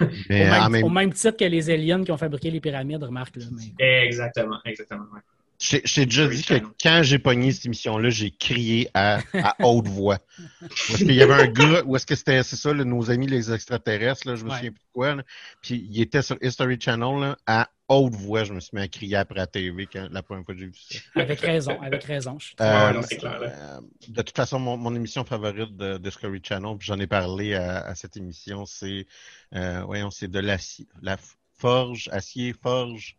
[0.00, 3.02] Au même, en même au même titre que les aliens qui ont fabriqué les pyramides,
[3.02, 3.36] remarque.
[3.36, 4.04] Là, mais...
[4.04, 5.06] Exactement, exactement.
[5.12, 5.20] ouais.
[5.60, 9.86] Je t'ai- déjà dit que quand j'ai pogné cette émission-là, j'ai crié à, à haute
[9.88, 10.18] voix.
[10.40, 13.10] Où est-ce qu'il y avait un gars, où est-ce que c'était, c'est ça, là, nos
[13.10, 14.56] amis les extraterrestres, là, je me Ouais.
[14.56, 15.22] souviens plus de quoi, là.
[15.62, 18.88] puis il était sur History Channel, là, à haute voix, je me suis mis à
[18.88, 20.98] crier après la TV quand, la première fois que j'ai vu ça.
[21.14, 22.36] Avec raison, avec raison.
[22.38, 25.98] Je suis très- Euh, non, clair, euh, de toute façon, mon, mon émission favorite de
[25.98, 29.06] Discovery Channel, puis j'en ai parlé à, à cette émission, c'est,
[29.54, 31.16] euh, voyons, c'est de l'acier, la
[31.56, 33.16] forge, acier, forge.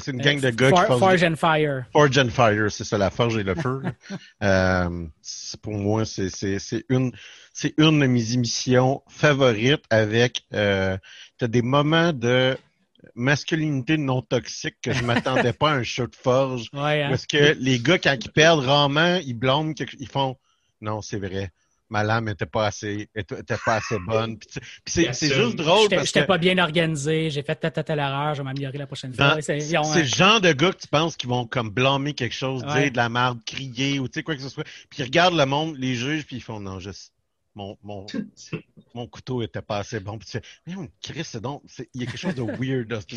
[0.00, 1.84] C'est une gang de gars qui Forge and Fire.
[1.92, 3.82] Forge and Fire, c'est ça, la forge et le feu.
[4.42, 5.06] Euh,
[5.62, 6.28] pour moi, c'est
[6.88, 7.12] une,
[7.52, 10.98] c'est une de mes émissions favorites avec, euh,
[11.38, 12.56] t'as des moments de
[13.14, 16.68] masculinité non toxique que je m'attendais pas à un show de forge.
[16.72, 17.10] Ouais, hein?
[17.10, 20.36] Parce que les gars, quand ils perdent rarement, ils blâment, ils font
[20.82, 21.50] non, c'est vrai.
[21.92, 24.38] Ma lame était pas assez, était était pas assez bonne.
[24.38, 24.48] Puis,
[24.86, 27.98] c'est, juste drôle J'étais parce j'étais que pas bien organisé, j'ai fait telle, telle, telle
[27.98, 29.42] erreur, je vais m'améliorer la prochaine dans- fois.
[29.42, 32.14] C'est ont, c'est euh, le genre de gars que tu penses qu'ils vont comme blâmer
[32.14, 32.84] quelque chose, Ouais.
[32.84, 34.64] dire de la merde, crier ou tu sais quoi que ce soit.
[34.88, 37.12] Puis ils regardent le monde, les juges, puis ils font non, juste
[37.54, 38.06] mon, mon,
[38.94, 40.16] mon couteau était pas assez bon.
[40.16, 42.42] Puis tu fais, mais on Chris, c'est donc, c'est- il y a quelque chose de
[42.42, 43.12] weird dans cette.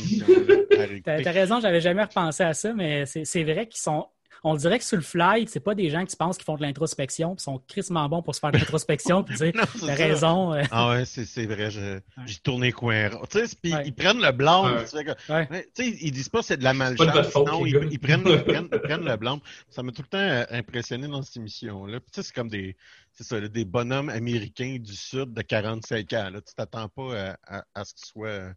[0.77, 1.01] Arrêtez.
[1.01, 4.05] T'as t'as raison, j'avais jamais repensé à ça, mais c'est c'est vrai qu'ils sont.
[4.43, 6.55] On dirait que sur le fly, c'est pas des gens qui se pensent qu'ils font
[6.57, 9.93] de l'introspection, puis sont crissement bons pour se faire de l'introspection, puis dire ça.
[9.95, 10.53] raison.
[10.53, 12.01] euh, Ah ouais, c'est, vrai, j'ai
[12.43, 13.09] tourné coin.
[13.29, 13.83] Tu sais, puis Ouais.
[13.87, 14.65] ils prennent le blanc.
[14.65, 14.83] Ouais.
[14.83, 15.47] tu sais, Ouais.
[15.49, 17.35] ouais, ils disent pas c'est de la pas de malchance.
[17.35, 19.39] non, ils, prennent, ils, prennent, ils prennent le blanc.
[19.69, 21.99] Ça m'a tout le temps euh, impressionné dans cette émission-là.
[21.99, 22.75] Puis tu sais, c'est comme des,
[23.13, 26.29] c'est ça, là, des bonhommes américains du Sud de 45 ans.
[26.33, 26.41] Là.
[26.41, 28.51] Tu t'attends pas à, à, à ce qu'ils soient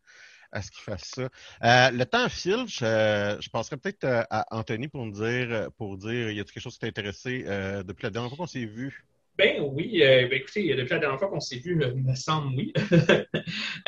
[0.53, 1.23] à ce qu'ils fassent ça.
[1.23, 5.97] Euh, le temps file, je, je passerai peut-être euh, à Anthony pour me dire, pour
[5.97, 8.65] dire, y a quelque chose qui t'a intéressé euh, depuis la dernière fois qu'on s'est
[8.65, 9.05] vu?
[9.39, 12.57] Ben oui, euh, ben écoutez, depuis la dernière fois qu'on s'est vu, il me semble
[12.57, 12.73] oui.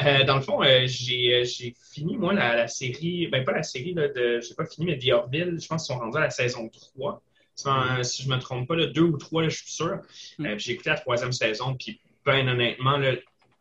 [0.01, 3.63] Euh, dans le fond, euh, j'ai euh, fini, moi, la, la série, ben pas la
[3.63, 6.21] série, là, de, j'ai pas fini, mais The Orville, je pense qu'ils sont rendus à
[6.21, 7.23] la saison 3.
[7.55, 10.01] Si, euh, si je me trompe pas, là, deux ou trois, là, je suis sûr.
[10.39, 10.47] Mm.
[10.47, 13.13] Euh, puis j'ai écouté la troisième saison, puis ben honnêtement, là,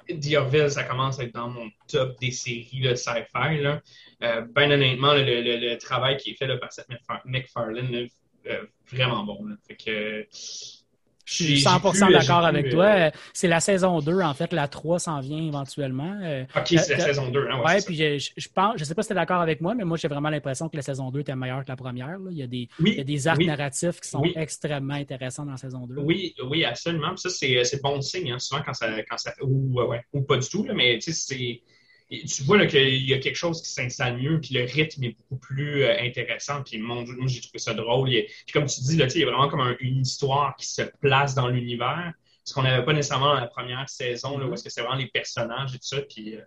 [0.10, 3.64] The ça commence à être dans mon top des séries de sci-fi.
[4.24, 8.08] Euh, ben honnêtement, le, travail qui est fait par cette McFar- McFarlane, là,
[8.48, 9.40] euh, vraiment bon.
[9.68, 10.28] Fait que,
[11.30, 12.86] Je suis j'ai- j'ai 100% pu- d'accord avec toi.
[12.86, 14.52] euh, Euh, C'est la saison 2, en fait.
[14.52, 16.18] La 3 s'en vient éventuellement.
[16.24, 17.48] Euh, Ok, c'est la Euh, saison 2.
[17.52, 19.76] Hein, ouais, puis je, je, pense, je sais pas si tu es d'accord avec moi,
[19.76, 22.08] mais moi j'ai vraiment l'impression que la saison 2 était meilleure que la première.
[22.18, 22.30] là.
[22.32, 23.46] Il, y a des, Oui, il y a des arcs oui.
[23.46, 24.34] narratifs qui sont Oui.
[24.36, 25.96] extrêmement intéressants dans la saison 2.
[26.00, 27.10] Oui, oui, absolument.
[27.10, 29.32] Puis ça, c'est, c'est bon signe, hein, souvent quand ça, quand ça.
[29.44, 31.62] Ou, ouais, ou pas du tout, là, mais tu sais, c'est.
[32.10, 35.16] Tu vois là, qu'il y a quelque chose qui s'installe mieux, puis le rythme est
[35.18, 36.64] beaucoup plus euh, intéressant.
[36.64, 38.10] Puis mon Dieu, moi, j'ai trouvé ça drôle.
[38.10, 40.66] A- puis comme tu dis, là, il y a vraiment comme un- une histoire qui
[40.66, 42.12] se place dans l'univers,
[42.44, 44.96] ce qu'on n'avait pas nécessairement dans la première saison, là, où est-ce que c'est vraiment
[44.96, 46.02] les personnages et tout ça.
[46.02, 46.42] Puis, euh,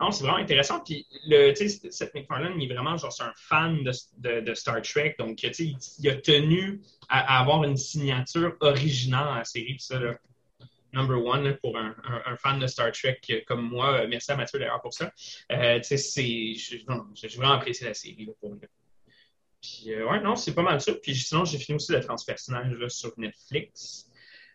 [0.00, 0.80] non, c'est vraiment intéressant.
[0.80, 4.40] Puis, le, tu sais, Seth MacFarlane, il est vraiment genre, c'est un fan de, de-
[4.40, 5.16] de Star Trek.
[5.18, 9.44] Donc, tu sais, il, il a tenu à, à avoir une signature originale à la
[9.44, 9.74] série.
[9.74, 10.14] Puis ça, là,
[10.92, 14.00] number one pour un, un- un fan de Star Trek comme moi.
[14.02, 15.12] Euh, Merci à Mathieu d'ailleurs pour ça.
[15.52, 18.56] Euh, tu sais, c'est, j'ai vraiment apprécié la série là, pour.
[19.62, 20.92] Puis, euh, ouais, non, c'est pas mal ça.
[20.94, 24.06] Puis sinon, j'ai fini aussi le transpersonnage là, sur Netflix.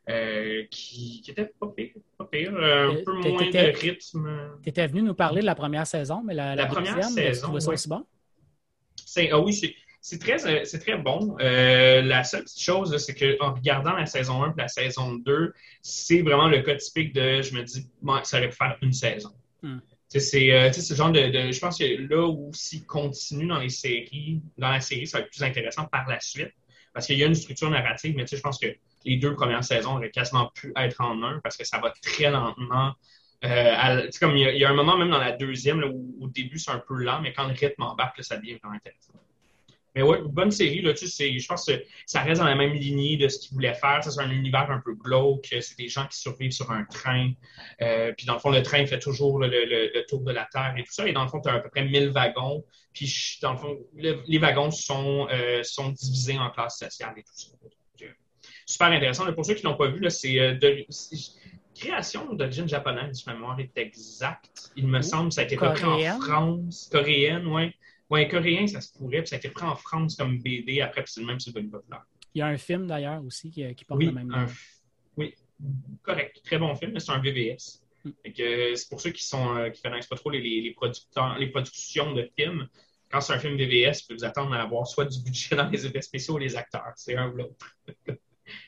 [0.07, 4.51] euh, qui, qui était pas pire, pas pire, euh, un peu moins de rythme.
[4.61, 7.31] Tu étais venu nous parler de la première saison, mais la, La première deuxième, saison,
[7.39, 7.73] tu trouvais ça ouais.
[7.73, 8.05] aussi bon?
[9.03, 9.51] C'est- ah oui,
[10.07, 11.35] c'est, très, euh, c'est très bon.
[11.41, 15.51] Euh, la seule petite chose, c'est qu'en regardant la saison 1 et la saison 2,
[15.81, 17.89] c'est vraiment le cas typique de je me dis,
[18.23, 19.31] ça aurait pu faire une saison.
[20.11, 23.47] Tu sais, C'est, euh, le genre de, de- Je pense que là où s'il continue
[23.47, 26.51] dans les séries, dans la série, ça va être plus intéressant par la suite.
[26.93, 28.67] Parce qu'il y a une structure narrative, mais tu sais, je pense que
[29.05, 32.29] les deux premières saisons auraient quasiment pu être en un parce que ça va très
[32.29, 32.93] lentement.
[33.43, 35.17] Euh, à- tu sais, comme il y, a, il y a un moment même dans
[35.17, 38.19] la deuxième là, où au début c'est un peu lent, mais quand le rythme embarque,
[38.19, 39.13] là, ça devient vraiment intéressant.
[39.95, 41.71] Mais ouais, bonne série, là, tu sais, je pense que
[42.05, 44.03] ça reste dans la même lignée de ce qu'ils voulaient faire.
[44.03, 45.47] Ça, C'est un univers un peu glauque.
[45.61, 47.31] C'est des gens qui survivent sur un train.
[47.81, 50.45] Euh, puis dans le fond, le train fait toujours le, le- le tour de la
[50.51, 51.07] Terre et tout ça.
[51.07, 52.63] Et dans le fond, tu as à peu près 1000 wagons.
[52.93, 57.23] Puis dans le fond, le- les wagons sont, euh, sont divisés en classes sociales et
[57.23, 57.49] tout ça.
[57.61, 57.71] Donc,
[58.67, 59.25] Super intéressant.
[59.25, 60.57] Là, pour ceux qui ne l'ont pas vu, c'est euh,
[60.89, 61.15] c'est-
[61.75, 64.71] création d'origine japonaise, si ma mémoire est exacte.
[64.75, 66.19] Il me semble ça a été repris en?
[66.21, 66.89] France.
[66.91, 67.71] Coréenne, oui.
[68.15, 69.19] Oui, coréen, ça se pourrait.
[69.19, 70.79] Puis ça a été repris en France comme BD.
[70.81, 72.05] Après, puis c'est le même sur le populaire.
[72.33, 74.37] Il y a un film d'ailleurs aussi qui, qui porte Oui, le même nom.
[74.37, 74.47] un-
[75.17, 75.33] oui,
[76.01, 76.41] correct.
[76.45, 77.81] Très bon film, mais c'est un VVS.
[78.05, 78.09] Mm.
[78.39, 82.13] Euh, c'est pour ceux qui sont euh, qui connaissent pas trop les, producteurs, les productions
[82.13, 82.67] de films.
[83.09, 85.69] Quand c'est un film VVS, vous pouvez vous attendre à avoir soit du budget dans
[85.69, 86.93] les effets spéciaux ou les acteurs.
[86.95, 87.77] C'est un ou l'autre.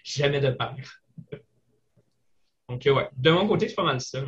[0.03, 1.01] Jamais de pair.
[2.69, 3.10] Donc, euh, ouais.
[3.15, 4.23] De mon côté, c'est pas mal ça.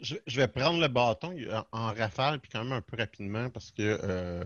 [0.00, 1.34] Je, je vais prendre le bâton
[1.72, 4.44] en, rafale, puis quand même un peu rapidement, parce que, euh,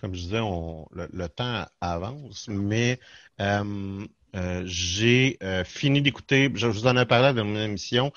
[0.00, 3.00] comme je disais, on, le, le temps avance, mais
[3.40, 8.12] euh, euh, j'ai fini d'écouter, je vous en ai parlé dans mon émission,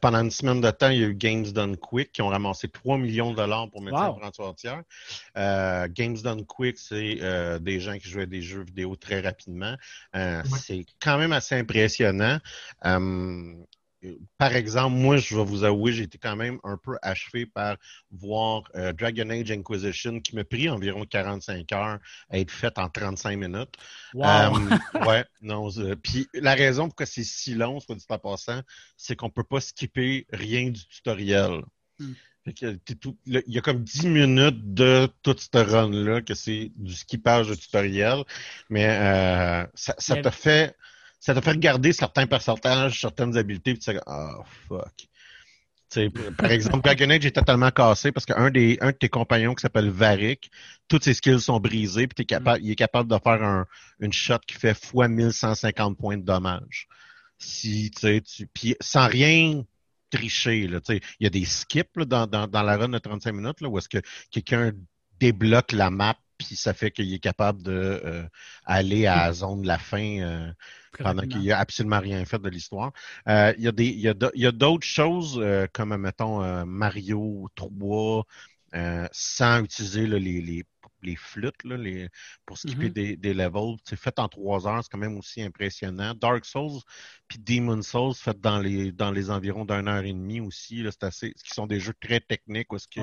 [0.00, 2.68] pendant une semaine de temps, il y a eu Games Done Quick qui ont ramassé
[2.68, 4.46] 3 millions de dollars pour mettre Wow.
[4.46, 4.82] entière.
[5.36, 9.76] Euh, Games Done Quick, c'est des gens qui jouaient des jeux vidéo très rapidement.
[10.14, 10.42] Ouais.
[10.58, 12.38] C'est quand même assez impressionnant.
[14.04, 17.46] Euh, par exemple, moi, je vais vous avouer, j'ai été quand même un peu achevé
[17.46, 17.76] par
[18.10, 21.98] voir euh, Dragon Age Inquisition qui m'a pris environ 45 heures
[22.30, 23.74] à être fait en 35 minutes.
[24.14, 24.24] Wow!
[24.24, 25.68] Euh, ouais, non.
[25.78, 28.60] euh, Puis la raison pourquoi c'est si long, soit dit en passant,
[28.96, 31.62] c'est qu'on peut pas skipper rien du tutoriel.
[31.98, 32.12] Hmm.
[32.46, 37.56] il y a comme 10 minutes de toute cette run-là, que c'est du skippage de
[37.56, 38.22] tutoriel,
[38.70, 40.76] mais euh, ça, te fait
[41.20, 46.34] ça te fait regarder certains pourcentages, certaines habiletés, puis tu dis oh fuck.
[46.36, 49.62] par exemple, Dragon Age est totalement cassé parce qu'un des un de tes compagnons qui
[49.62, 50.50] s'appelle Varric,
[50.88, 53.66] toutes ses skills sont brisés, puis capable, il est capable de faire un,
[54.00, 56.88] une shot qui fait x 1150 points de dommage.
[57.38, 59.62] Si tu sais, puis sans rien
[60.10, 60.66] tricher.
[60.66, 63.68] Là, il y a des skips dans, dans, dans, la run de 35 minutes là,
[63.68, 63.98] où est-ce que
[64.30, 64.72] quelqu'un
[65.20, 68.22] débloque la map puis ça fait qu'il est capable de euh,
[68.64, 70.52] aller à la zone de la fin euh,
[70.98, 72.92] pendant qu'il n'y a absolument rien fait de l'histoire.
[73.28, 78.24] Euh, il y a d'autres choses comme mettons Mario 3
[79.12, 80.64] sans utiliser les, les
[81.02, 82.08] les flûtes là, les,
[82.44, 82.92] pour skipper mm-hmm.
[82.92, 83.76] des, des, levels.
[83.84, 86.14] C'est fait en trois heures, c'est quand même aussi impressionnant.
[86.14, 86.80] Dark Souls
[87.28, 90.84] puis Demon Souls fait dans les dans les environs d'une heure et demie aussi.
[90.90, 91.32] C'est assez.
[91.32, 93.00] qui sont des jeux très techniques où est-ce que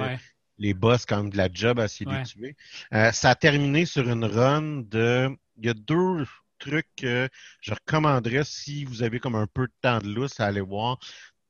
[0.57, 2.55] les boss quand même de la job à essayer de les tuer.
[2.93, 5.29] Euh, ça a terminé sur une run de.
[5.57, 6.25] Il y a deux
[6.65, 7.29] trucs que
[7.61, 10.99] je recommanderais si vous avez comme un peu de temps de lousse à aller voir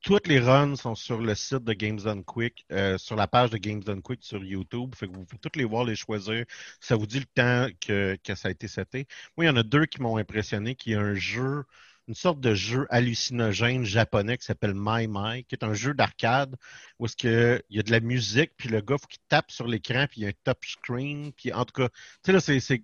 [0.05, 3.49] toutes les runs sont sur le site de Games Done Quick, euh, sur la page
[3.49, 4.93] de Games Done Quick sur YouTube.
[4.95, 6.45] Fait que vous pouvez toutes les voir, les choisir.
[6.79, 9.07] Ça vous dit le temps que, ça a été seté.
[9.35, 11.63] Moi, il y en a deux qui m'ont impressionné, qui est un jeu,
[12.07, 16.55] une sorte de jeu hallucinogène japonais qui s'appelle My My, qui est un jeu d'arcade
[16.99, 19.67] où que il y a de la musique, puis le gars faut qu'il tape sur
[19.67, 22.39] l'écran, puis il y a un touch screen, puis en tout cas, tu sais là,
[22.61, 22.83] c'est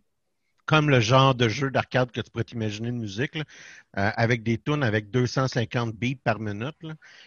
[0.72, 3.42] comme le genre de jeu d'arcade que tu pourrais t'imaginer de musique, euh,
[3.94, 6.78] avec des tunes avec 250 beats par minute.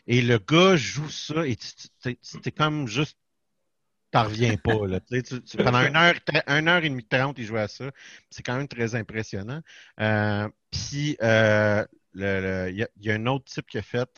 [0.07, 1.59] Et le gars joue ça et
[2.23, 3.19] c'était comme juste
[4.11, 4.87] t'en reviens pas.
[4.87, 4.99] Là.
[5.59, 6.15] pendant une heure,
[6.47, 7.91] une heure et demie, trente, il jouait à ça.
[8.31, 9.61] C'est quand même très impressionnant.
[10.01, 14.09] Euh, puis, euh, il y, a un autre type qui a fait.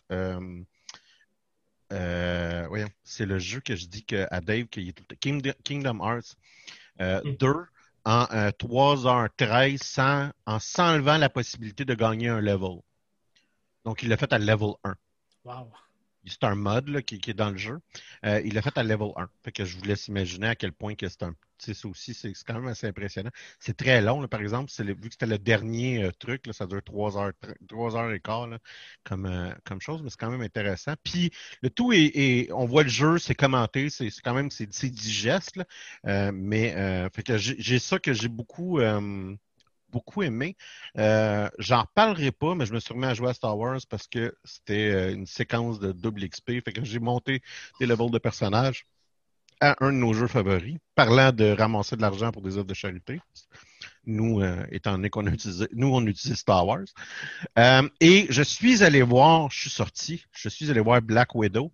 [1.90, 4.80] voyons, c'est le jeu que je dis que, à Dave, que
[5.64, 6.36] Kingdom, Hearts
[7.00, 7.66] 2
[8.06, 12.80] en 3h13 sans, en s'enlevant la possibilité de gagner un level.
[13.84, 14.94] Donc, il l'a fait à level 1.
[15.44, 15.70] Wow
[16.26, 17.78] c'est un mode qui, est dans le jeu.
[18.24, 19.28] Euh, il l'a fait à level 1.
[19.44, 21.34] Fait que je vous laisse imaginer à quel point que c'est un.
[21.58, 23.30] Ça aussi, c'est quand même assez impressionnant.
[23.60, 27.16] C'est très long, par exemple, vu que c'était le dernier euh, truc, ça dure 3
[27.16, 27.32] heures,
[27.68, 28.46] 3 heures et quart
[29.04, 30.92] comme, euh, comme chose, mais c'est quand même intéressant.
[31.02, 31.30] Puis
[31.62, 35.62] le tout est, on voit le jeu, c'est commenté, c'est quand même c'est digeste,
[36.04, 38.78] mais fait j'ai ça que j'ai beaucoup
[39.90, 40.56] beaucoup aimé.
[40.98, 44.06] Euh, J'en reparlerai pas, mais je me suis remis à jouer à Star Wars parce
[44.08, 46.62] que c'était euh, une séquence de double XP.
[46.64, 47.42] Fait que j'ai monté
[47.80, 48.86] des levels de personnages
[49.60, 52.74] à un de nos jeux favoris, parlant de ramasser de l'argent pour des œuvres de
[52.74, 53.20] charité.
[54.04, 56.84] Nous, euh, étant donné qu'on utilisé, nous, on utilise Star Wars.
[57.58, 61.72] Euh, et je suis allé voir, je suis sorti, je suis allé voir Black Widow.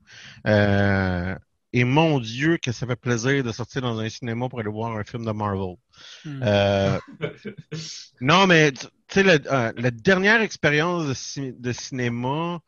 [1.72, 4.94] Et mon Dieu, que ça fait plaisir de sortir dans un cinéma pour aller voir
[4.94, 5.76] un film de Marvel.
[6.24, 6.42] Hmm.
[6.42, 6.98] Euh,
[8.20, 11.06] non, mais tu sais, euh, la, dernière expérience
[11.36, 12.60] de, cinéma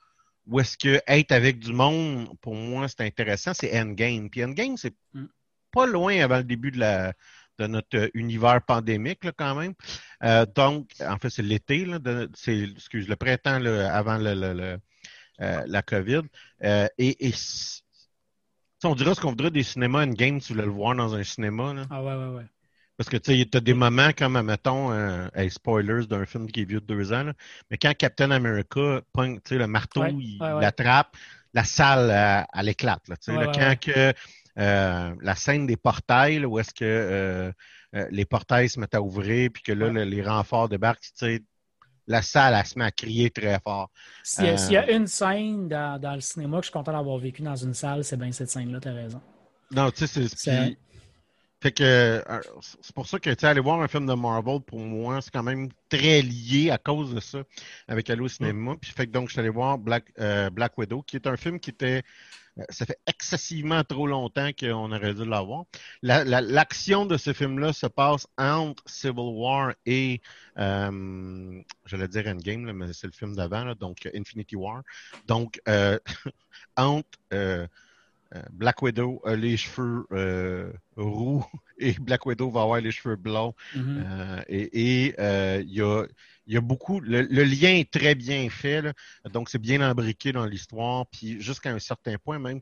[0.47, 4.31] où est-ce que être avec du monde, pour moi, c'est intéressant, c'est Endgame.
[4.31, 5.27] Puis Endgame, c'est hmm.
[5.71, 7.13] pas loin avant le début de la
[7.61, 9.75] de notre univers pandémique là, quand même.
[10.25, 11.87] Euh, donc, en fait, c'est l'été,
[12.35, 14.79] c'est excuse le printemps là, avant le, le,
[15.39, 16.23] la COVID.
[16.61, 17.33] et, et
[18.85, 21.75] on dirait ce qu'on voudrait des cinémas game, tu voulais le voir dans un cinéma.
[21.75, 21.87] Là.
[21.91, 22.45] Ah ouais, ouais, ouais.
[22.97, 26.65] Parce que tu sais, as des moments comme, mettons, euh, spoilers d'un film qui est
[26.65, 27.33] vieux de deux ans,
[27.71, 31.17] mais quand Captain America pogne le marteau, il l'attrape,
[31.55, 33.09] la salle, elle, éclate.
[33.09, 33.17] Là,
[33.53, 34.13] quand que
[34.59, 37.53] euh, la scène des portails, où est-ce que euh,
[37.95, 41.43] euh, les portails se mettent à ouvrir, puis que là, les renforts débarquent, tu sais,
[42.07, 43.91] la salle, elle se met à crier très fort.
[44.23, 47.43] S'il y, a euh, une scène dans, le cinéma que je suis content d'avoir vécu
[47.43, 49.21] dans une salle, c'est bien cette scène-là, tu as raison.
[49.71, 50.77] Non, tu sais, c'est.
[51.65, 52.41] Fait que euh,
[52.83, 55.43] c'est pour ça que tu aller voir un film de Marvel, pour moi, c'est quand
[55.43, 57.43] même très lié à cause de ça
[57.89, 58.75] avec au cinéma.
[58.79, 61.39] Puis fait que donc je suis allé voir Black, euh, Black Widow, qui est un
[61.39, 62.03] film qui était
[62.69, 65.65] ça fait excessivement trop longtemps qu'on aurait dû l'avoir.
[66.03, 70.21] L'action de ce film-là se passe entre Civil War et,
[70.59, 74.83] euh, j'allais dire Endgame, mais c'est le film d'avant, donc Infinity War.
[75.27, 75.99] Donc, euh,
[76.77, 77.67] entre euh,
[78.53, 80.07] Black Widow a les cheveux
[80.97, 81.45] roux
[81.79, 83.55] et Black Widow va avoir les cheveux blonds.
[83.75, 84.45] Mm-hmm.
[84.49, 85.15] et
[85.63, 86.07] il y a
[86.47, 87.01] il y a beaucoup.
[87.01, 88.85] Le, lien est très bien fait,
[89.33, 92.61] donc c'est bien imbriqué dans l'histoire, puis jusqu'à un certain point même.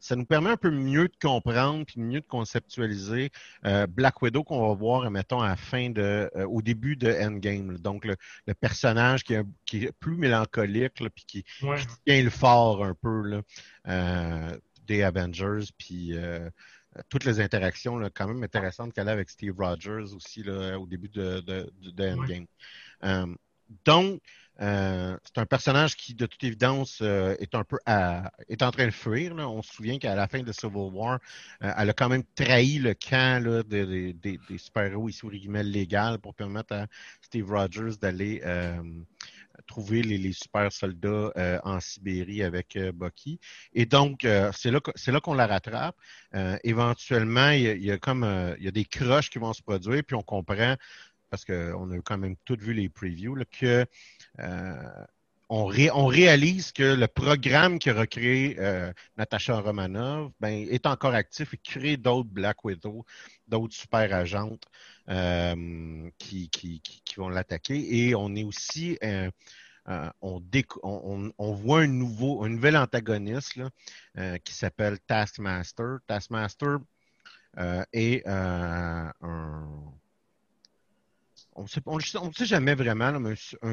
[0.00, 3.30] Ça nous permet un peu mieux de comprendre puis mieux de conceptualiser
[3.64, 7.10] euh, Black Widow qu'on va voir, mettons, à la fin de, euh, au début de
[7.10, 7.78] Endgame.
[7.78, 8.14] Donc le,
[8.60, 11.44] personnage qui est, qui est, plus mélancolique puis qui,
[12.04, 13.22] tient le fort un peu.
[13.86, 14.58] Là.
[14.84, 16.14] Euh, des Avengers, puis
[17.08, 20.86] toutes les interactions là, quand même intéressantes qu'elle a avec Steve Rogers aussi là, au
[20.86, 22.46] début de, de, de Endgame.
[23.84, 24.20] donc,
[24.60, 27.78] euh, c'est un personnage qui, de toute évidence, euh, est un peu
[28.48, 29.34] est en train de fuir.
[29.36, 31.18] On se souvient qu'à la fin de Civil War,
[31.62, 36.86] euh, elle a quand même trahi le camp des super-héros ici légal pour permettre à
[37.20, 38.42] Steve Rogers d'aller
[39.66, 41.32] trouver les, super soldats
[41.64, 43.38] en Sibérie avec Bucky.
[43.72, 45.96] Et donc, c'est là, là qu'on la rattrape.
[46.64, 48.24] éventuellement, il y, a, comme
[48.58, 50.76] il y a des croches qui vont se produire, puis on comprend
[51.30, 53.84] parce qu'on a quand même tout vu les previews, que
[55.50, 61.14] euh, on, réalise que le programme qui a recréé euh, Natasha Romanov ben, est encore
[61.14, 63.04] actif et crée d'autres Black Widow,
[63.46, 64.64] d'autres super agentes
[65.10, 66.50] euh, qui,
[67.16, 68.08] vont l'attaquer.
[68.08, 68.98] Et on est aussi
[69.86, 70.40] on,
[71.38, 73.60] voit un nouveau, un nouvel antagoniste
[74.44, 75.98] qui s'appelle Taskmaster.
[76.06, 76.78] Taskmaster
[77.92, 79.12] est un
[81.56, 83.72] on ne sait jamais vraiment, mais un,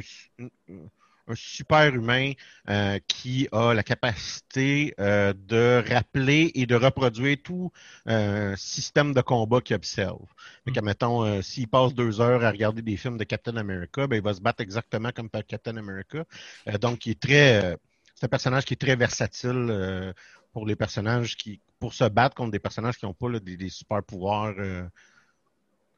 [1.33, 2.33] super humain
[2.69, 7.71] euh, qui a la capacité euh, de rappeler et de reproduire tout
[8.07, 10.25] euh, système de combat qu'il observe.
[10.65, 10.81] Mm.
[10.83, 14.33] mettons, s'il passe deux heures à regarder des films de Captain America, ben, il va
[14.33, 16.25] se battre exactement comme Captain America.
[16.79, 17.77] donc, il est très,
[18.15, 20.13] c'est un personnage qui est très versatile
[20.53, 24.03] pour les personnages qui, pour se battre contre des personnages qui n'ont pas des, super
[24.03, 24.55] pouvoirs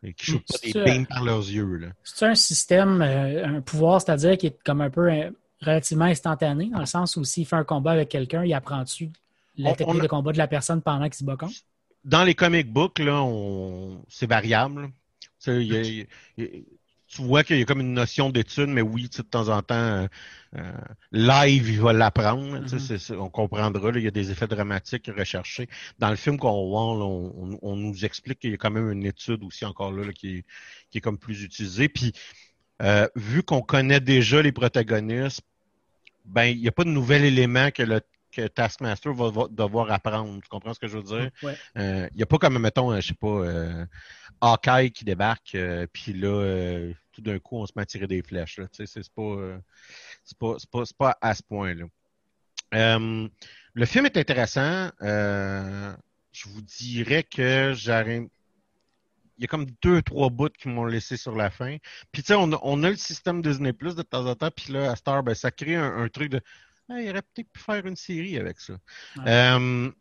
[0.04, 1.91] et qui pas des beams par leurs yeux.
[2.04, 5.30] C'est un système, euh, un pouvoir, c'est-à-dire qui est comme un peu euh,
[5.62, 9.12] relativement instantané, dans le sens où s'il fait un combat avec quelqu'un, il apprend-tu
[9.58, 11.54] la technique de combat de la personne pendant qu'il se bat contre?
[12.04, 13.26] Dans les comic books, là,
[14.10, 14.91] c'est variable.
[15.47, 16.08] Il
[17.14, 19.76] tu vois qu'il y a comme une notion d'étude, mais oui, de temps en temps,
[19.76, 20.07] euh,
[20.57, 20.72] euh,
[21.11, 22.59] live, il va l'apprendre.
[22.59, 23.18] Mm-hmm.
[23.18, 25.70] On comprendra, il y a des effets dramatiques recherchés.
[25.99, 26.82] Dans le film qu'on voit,
[27.61, 30.43] on, nous explique qu'il y a quand même une étude aussi encore là, qui,
[30.93, 31.88] est, comme plus utilisée.
[31.88, 32.14] Puis,
[32.82, 35.41] euh, vu qu'on connaît déjà les protagonistes,
[36.26, 38.01] ben, il n'y a pas de nouvel élément que le
[38.32, 40.41] que Taskmaster va, devoir apprendre.
[40.41, 41.30] Tu comprends ce que je veux dire?
[41.76, 43.45] Il n'y a pas comme, mettons, je sais pas,
[44.41, 45.55] Hawkeye qui débarque,
[45.93, 48.59] puis là, tout d'un coup, on se met à tirer des flèches.
[48.72, 49.57] C'est pas, euh,
[50.39, 51.86] pas, pas, pas, à ce point-là.
[52.74, 53.30] Euh,
[53.74, 54.89] le film est intéressant.
[55.01, 55.95] Euh,
[56.32, 58.28] je vous dirais que j'arrive.
[59.38, 61.78] Il y a comme deux, trois bouts qui m'ont laissé sur la fin.
[62.11, 64.51] Puis, tu sais, on, a le système Disney Plus de temps en temps.
[64.51, 66.41] Puis là, à Star, ben, ça crée un, truc de.
[66.89, 68.74] Ah, il aurait peut-être pu faire une série avec ça.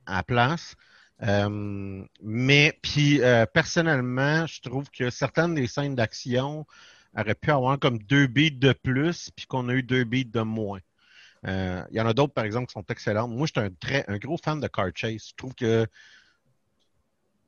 [0.06, 0.74] à place.
[1.20, 3.20] mais puis
[3.52, 6.66] personnellement, je trouve que certaines des scènes d'action
[7.16, 10.40] aurait pu avoir comme deux beats de plus, puis qu'on a eu deux beats de
[10.42, 10.80] moins.
[11.46, 13.30] Euh, il y en a d'autres, par exemple, qui sont excellentes.
[13.30, 15.28] Moi, je suis un, très, un gros fan de Car Chase.
[15.30, 15.86] Je trouve que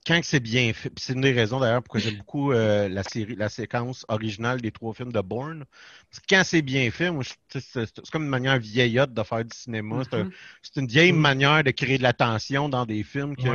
[0.06, 3.36] quand c'est bien fait, c'est une des raisons d'ailleurs pourquoi j'aime beaucoup euh, la série,
[3.36, 5.64] la séquence originale des trois films de Bourne.
[6.10, 7.10] Parce que quand c'est bien fait,
[7.48, 10.02] c'est comme une manière vieillotte de faire du cinéma.
[10.10, 10.80] C'est mm-hmm.
[10.80, 11.16] une vieille mm-hmm.
[11.16, 13.48] manière de créer de l'attention dans des films que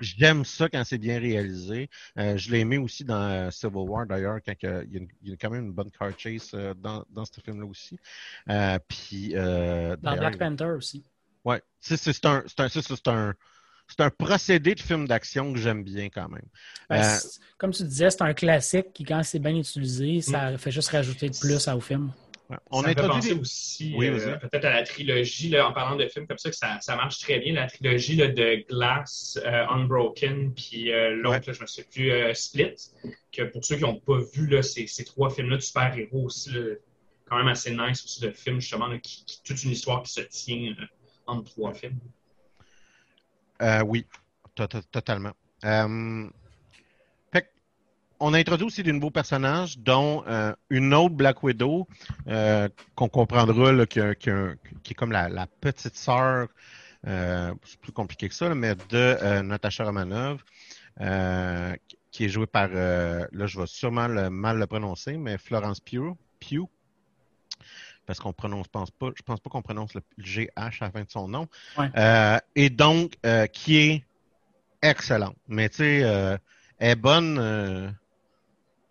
[0.00, 1.88] j'aime ça quand c'est bien réalisé.
[2.18, 5.50] Euh, je l'ai aimé aussi dans euh, Civil War d'ailleurs, quand il y, a quand
[5.50, 7.98] même une bonne car chase dans, dans ce film-là aussi.
[8.88, 11.04] puis dans Black Panther aussi.
[11.44, 13.34] Ouais, c'est un, c'est un
[13.88, 16.46] c'est un procédé de film d'action que j'aime bien quand même.
[16.90, 17.18] Ben, euh,
[17.58, 20.58] comme tu disais, c'est un classique qui, quand c'est bien utilisé, ça mm.
[20.58, 22.12] fait juste rajouter de plus au film.
[22.70, 26.48] On a introduit aussi euh, peut-être à la trilogie, en parlant de films comme ça,
[26.50, 31.66] que ça, marche très bien, la trilogie de Glass, euh, Unbroken, puis l'autre, je ne
[31.66, 32.76] sais plus, Split,
[33.32, 36.52] que pour ceux qui n'ont pas vu ces, trois films-là de super-héros aussi,
[37.24, 40.20] quand même assez nice aussi de films justement, qui, qui, toute une histoire qui se
[40.20, 40.72] tient
[41.26, 41.98] entre trois films.
[43.62, 44.06] Euh, oui,
[44.54, 45.32] totalement.
[45.64, 46.28] Euh,
[48.18, 51.86] on a introduit aussi des nouveaux personnages, dont euh, une autre Black Widow,
[52.94, 56.48] qu'on comprendra qui, est comme la, petite sœur,
[57.04, 60.42] c'est plus compliqué que ça, mais de Natasha Romanov,
[62.10, 65.80] qui est jouée par, là je vais sûrement mal le prononcer, mais Florence.
[65.80, 66.16] Pugh
[68.06, 71.02] parce qu'on prononce, pense pas, je pense pas qu'on prononce le GH à la fin
[71.02, 71.48] de son nom.
[71.96, 74.04] Euh, et donc, euh, qui est
[74.82, 75.36] excellente.
[75.48, 76.36] Mais tu sais, euh,
[76.78, 77.94] est bonne,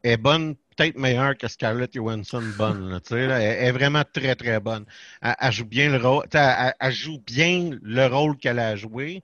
[0.04, 3.00] est bonne, peut-être meilleure que Scarlett Johansson bonne.
[3.12, 4.86] Elle, est vraiment très très bonne.
[5.22, 9.24] Elle, joue bien le rôle, elle, joue bien le rôle qu'elle a joué.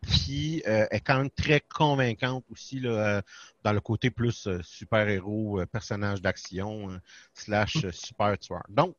[0.00, 3.22] Puis elle est quand même très convaincante aussi là,
[3.64, 6.98] dans le côté plus euh, super-héros, euh, personnage d'action, euh,
[7.34, 8.62] slash super tueur.
[8.68, 8.94] Donc,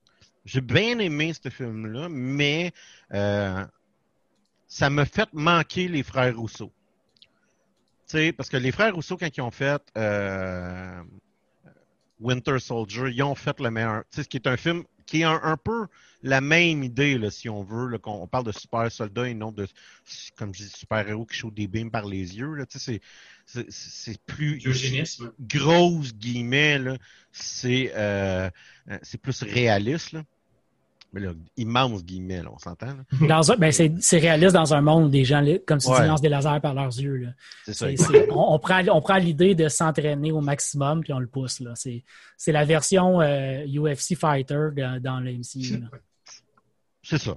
[0.45, 2.74] j'ai bien aimé ce film-là, mais
[4.70, 6.72] ça me fait manquer les frères Rousseau.
[8.38, 11.03] Parce que les frères Rousseau, quand ils ont fait euh,
[12.20, 14.03] Winter Soldier, ils ont fait le meilleur.
[14.12, 15.88] Ce qui est un film qui est un, peu
[16.22, 19.34] la même idée, là, si on veut, là, qu'on on parle de super soldats et
[19.34, 19.67] non de,
[20.38, 22.53] comme je dis, super-héros qui chaudent des beams par les yeux.
[22.55, 22.99] Là, tu sais,
[23.45, 25.32] c'est, c'est, plus Eugénisme.
[25.39, 26.97] grosse guillemets, là,
[27.32, 28.49] c'est, euh,
[29.01, 30.11] c'est plus réaliste.
[30.11, 30.24] Là.
[31.11, 32.95] Mais là, immense guillemets, là, on s'entend.
[33.28, 36.03] Dans un, ben c'est, c'est réaliste dans un monde où des gens, comme si Ouais.
[36.03, 37.15] ils lancent des lasers par leurs yeux.
[37.15, 37.30] Là.
[37.65, 37.88] C'est ça.
[37.88, 41.26] C'est- c'est- on, on prend, on prend l'idée de s'entraîner au maximum puis on le
[41.28, 41.61] pousse.
[41.61, 41.72] Là.
[41.76, 42.03] C'est,
[42.38, 45.82] c'est la version euh, UFC Fighter dans, dans le MCU.
[47.10, 47.36] C'est ça.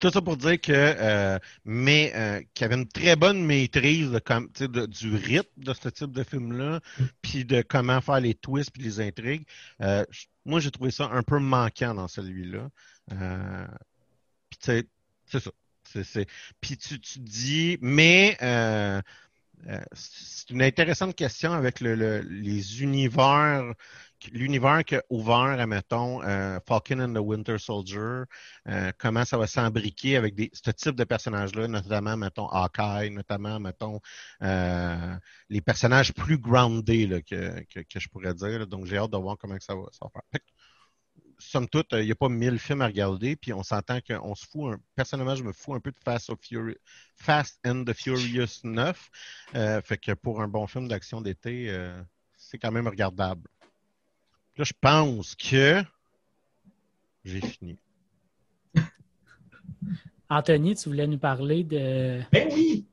[0.00, 4.48] Tout ça pour dire que, euh, mais euh, avait une très bonne maîtrise de, comme,
[4.48, 6.80] du rythme de ce type de film-là,
[7.22, 9.46] puis de comment faire les twists puis les intrigues.
[9.80, 10.04] Euh,
[10.44, 12.68] moi, j'ai trouvé ça un peu manquant dans celui-là.
[13.12, 13.66] Euh,
[14.58, 14.88] c'est
[15.30, 15.52] ça.
[16.60, 18.36] Puis tu, tu dis, mais
[19.68, 23.72] euh, c'est une intéressante question avec le, le- les univers,
[24.32, 28.22] l'univers qu'a ouvert, admettons, euh, Falcon and the Winter Soldier,
[28.68, 33.60] euh, comment ça va s'embriquer avec des, ce type de personnages-là, notamment, mettons, Hawkeye, notamment,
[33.60, 34.00] mettons,
[34.42, 35.16] euh,
[35.48, 38.58] les personnages plus groundés là, que, que, que je pourrais dire.
[38.60, 38.66] là.
[38.66, 40.40] Donc, j'ai hâte de voir comment ça va, ça va faire.
[41.42, 44.46] Somme toute, il n'y a pas mille films à regarder, puis on s'entend qu'on se
[44.46, 46.78] fout, un, personnellement, je me fous un peu de Fast, of Fury-
[47.16, 49.10] Fast and the Furious 9.
[49.54, 52.00] Euh, fait que pour un bon film d'action d'été, euh,
[52.36, 53.48] c'est quand même regardable.
[54.56, 55.82] Là, je pense que
[57.24, 57.78] j'ai fini.
[60.28, 62.86] Anthony, tu voulais nous parler de, Ben oui!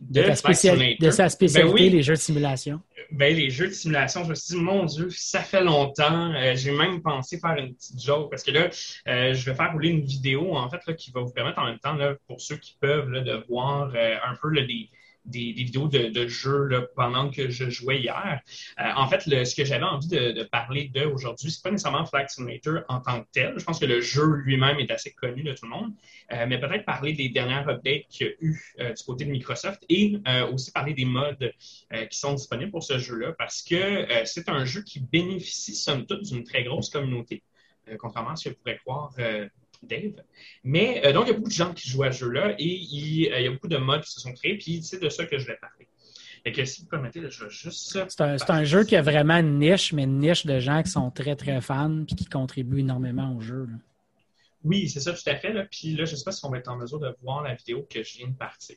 [0.00, 1.90] De, spécial- sa spécialité, Ben oui.
[1.90, 2.80] les jeux de simulation.
[3.12, 6.32] Ben, les jeux de simulation, je me suis dit, mon Dieu, ça fait longtemps.
[6.34, 8.68] Euh, J'ai même pensé faire une petite joke parce que là,
[9.08, 11.66] euh, je vais faire rouler une vidéo, en fait, là, qui va vous permettre en
[11.66, 14.88] même temps, là, pour ceux qui peuvent, là, de voir euh, un peu là, des,
[15.26, 18.40] des, vidéos de, jeux pendant que je jouais hier.
[18.80, 22.30] Euh, en fait, ce que j'avais envie de, parler de aujourd'hui, c'est pas nécessairement Flight
[22.30, 23.54] Simulator en tant que tel.
[23.56, 25.92] Je pense que le jeu lui-même est assez connu de tout le monde.
[26.32, 29.30] Euh, mais peut-être parler des dernières updates qu'il y a eu euh, du côté de
[29.30, 30.16] Microsoft et
[30.52, 31.52] aussi parler des modes
[32.10, 36.22] qui sont disponibles pour ce jeu-là parce que c'est un jeu qui bénéficie, somme toute,
[36.22, 37.42] d'une très grosse communauté,
[37.98, 39.12] contrairement à ce que pourrait croire
[39.82, 40.22] Dave.
[40.64, 42.64] Mais euh, donc, il y a beaucoup de gens qui jouent à ce jeu-là et
[42.64, 45.08] il, euh, il y a beaucoup de modes qui se sont créés, puis c'est de
[45.08, 45.88] ça que je vais parler.
[46.44, 47.90] Fait que si vous permettez, là, je vais juste.
[48.08, 50.82] C'est un, c'est un jeu qui a vraiment une niche, mais une niche de gens
[50.82, 53.66] qui sont très, très fans et qui contribuent énormément au jeu.
[53.66, 53.76] là.
[54.62, 55.52] Oui, c'est ça, tout à fait.
[55.52, 55.64] Là.
[55.70, 57.54] Puis là, je ne sais pas si on va être en mesure de voir la
[57.54, 58.76] vidéo que je viens de partir.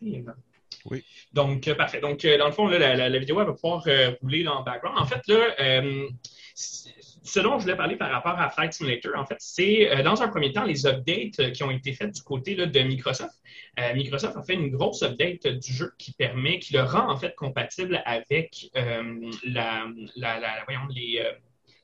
[0.86, 1.04] Oui.
[1.34, 2.00] Donc, euh, parfait.
[2.00, 4.44] Donc, euh, dans le fond, là, la, la- la vidéo, elle va pouvoir euh, rouler
[4.44, 4.98] dans le background.
[5.00, 6.08] En fait, là, euh,
[7.24, 10.22] ce dont je voulais parler par rapport à Flight Simulator, en fait, c'est euh, dans
[10.22, 13.36] un premier temps les updates euh, qui ont été faites du côté de Microsoft.
[13.80, 17.18] Euh, Microsoft a fait une grosse update du jeu qui permet, qui le rend en
[17.18, 18.72] fait compatible avec
[19.44, 19.86] la,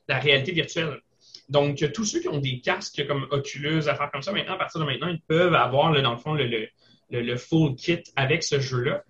[0.08, 1.00] réalité virtuelle.
[1.48, 4.80] Donc, tous ceux qui ont des casques comme Oculus, affaires comme ça, maintenant, à partir
[4.80, 9.04] de maintenant, ils peuvent avoir, dans le fond, le, full kit avec ce jeu-là.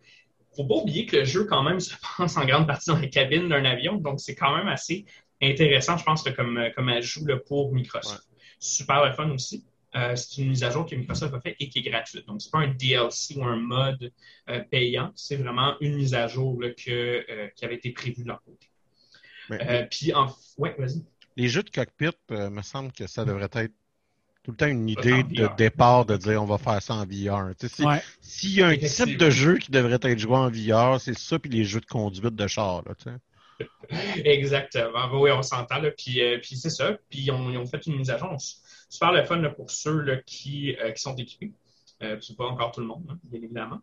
[0.55, 3.07] faut pas oublier que le jeu, quand même, se passe en grande partie dans la
[3.07, 3.97] cabine d'un avion.
[3.97, 5.07] Donc, c'est quand même assez
[5.43, 8.24] intéressant, je pense, là, comme, euh, comme ajout là, pour Microsoft.
[8.59, 9.64] Super le fun aussi.
[9.95, 12.26] Euh, c'est une mise à jour que Microsoft a fait et qui est gratuite.
[12.26, 14.12] Donc, c'est pas un DLC ou un mode
[14.51, 15.11] euh, payant.
[15.14, 18.43] C'est vraiment une mise à jour là, que, euh, qui avait été prévue de leur
[18.43, 18.68] côté.
[19.49, 20.34] Mais puis, en...
[20.59, 21.05] ouais, vas-y.
[21.37, 23.72] les jeux de cockpit, euh, me semble que ça devrait être
[24.43, 27.51] tout le temps une idée de départ de dire on va faire ça en VR.
[27.59, 27.84] Si-.
[28.20, 31.39] S'il y a un type de jeu qui devrait être joué en VR, c'est ça,
[31.39, 32.82] puis les jeux de conduite de char.
[32.87, 32.95] Là.
[34.24, 35.20] Exactement.
[35.20, 35.80] Oui, on s'entend.
[35.96, 36.96] Puis, euh, puis c'est ça.
[37.09, 38.36] Puis ont, ils ont fait une mise à jour.
[38.88, 41.52] Super le fun pour ceux qui, euh, qui sont équipés.
[42.02, 43.80] Euh, c'est pas encore tout le monde, hein, bien évidemment.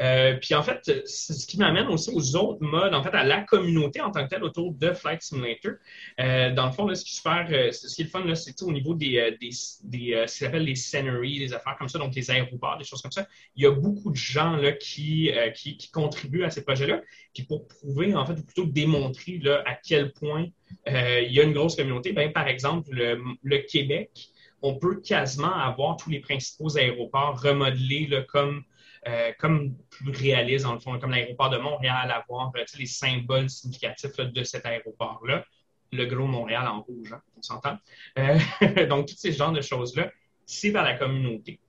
[0.00, 3.42] Euh, puis en fait, ce qui m'amène aussi aux autres modes, en fait, à la
[3.42, 5.72] communauté en tant que telle autour de Flight Simulator.
[6.20, 8.24] Euh, dans le fond, là, ce qui est super, euh, ce qui est le fun,
[8.24, 9.50] là, c'est au niveau des, des,
[9.84, 13.26] des ce les sceneries, des affaires comme ça, donc les aéroports, des choses comme ça.
[13.56, 17.00] Il y a beaucoup de gens là, qui, qui, contribuent à ces projets-là.
[17.32, 20.46] Puis pour prouver, en fait, ou plutôt démontrer là, à quel point
[20.86, 24.30] il y a une grosse communauté, ben, par exemple, le, Québec,
[24.62, 28.64] on peut quasiment avoir tous les principaux aéroports remodelés comme,
[29.06, 33.50] euh, comme plus réalistes, dans le fond, comme l'aéroport de Montréal, avoir euh, les symboles
[33.50, 35.44] significatifs là, de cet aéroport-là.
[35.92, 37.76] Le gros Montréal en rouge, hein, on s'entend.
[38.18, 38.38] Euh,
[38.88, 40.10] donc, tous ces genres de choses-là,
[40.46, 41.60] c'est vers la communauté.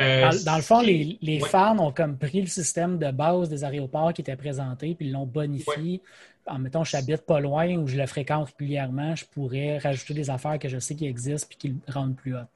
[0.00, 1.48] Euh, Dans, dans le fond, les, les Ouais.
[1.48, 5.12] fans ont comme pris le système de base des aéroports qui était présenté, puis ils
[5.12, 6.00] l'ont bonifié.
[6.46, 10.58] En mettant, j'habite pas loin ou je le fréquente régulièrement, je pourrais rajouter des affaires
[10.58, 12.46] que je sais qui existent puis qui le rendent plus hot.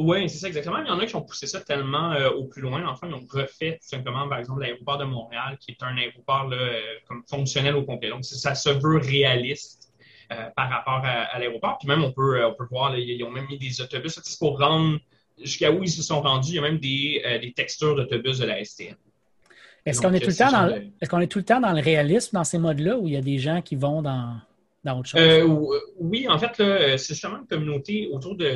[0.00, 0.78] Oui, c'est ça exactement.
[0.78, 2.86] Il y en a qui ont poussé ça tellement euh, au plus loin.
[2.86, 6.48] Enfin, ils ont refait tout simplement, par exemple, l'aéroport de Montréal, qui est un aéroport
[6.52, 6.78] euh,
[7.08, 8.08] comme fonctionnel au complet.
[8.08, 9.92] Donc, ça se veut réaliste
[10.30, 11.78] euh, par rapport à, l'aéroport.
[11.78, 14.20] Puis même, on peut, on peut voir, ils ont même mis des autobus.
[14.22, 15.00] C'est pour rendre
[15.42, 16.52] jusqu'à où ils se sont rendus.
[16.52, 18.94] Il y a même des, des textures d'autobus de la STM.
[19.84, 22.44] Est-ce qu'on est, tout le temps dans, est tout le temps dans le réalisme dans
[22.44, 24.36] ces modes-là ou il y a des gens qui vont dans
[25.14, 28.48] euh, oui, en fait, euh, c'est justement une communauté autour de,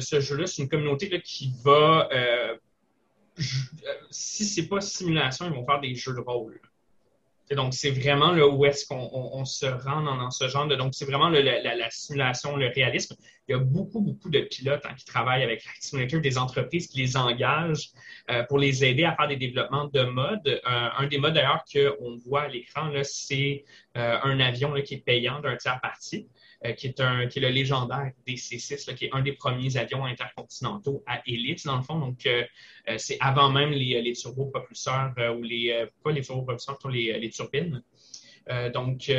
[0.00, 0.46] ce jeu-là.
[0.46, 2.08] C'est une communauté qui va.
[2.12, 2.56] Euh,
[4.10, 6.60] si c'est pas simulation, ils vont faire des jeux de rôle
[7.56, 10.76] donc, c'est vraiment là où est-ce qu'on se rend dans, ce genre de.
[10.76, 13.16] Donc, c'est vraiment la, simulation, le réalisme.
[13.50, 16.98] Il y a beaucoup, beaucoup de pilotes hein, qui travaillent avec Simulator, des entreprises qui
[16.98, 17.90] les engagent
[18.30, 20.46] euh, pour les aider à faire des développements de modes.
[20.46, 20.60] Euh,
[20.96, 23.64] un des modes d'ailleurs qu'on voit à l'écran, c'est
[23.96, 26.28] euh, un avion qui est payant d'un tiers parti.
[26.76, 31.02] Qui, est un, qui est le légendaire DC-6, qui est un des premiers avions intercontinentaux
[31.06, 31.98] à hélice, dans le fond.
[31.98, 32.28] Donc,
[32.98, 37.82] c'est avant même les, les turbopropulseurs ou les, pas les turbopropulseurs, plutôt les, les turbines.
[38.74, 39.10] donc,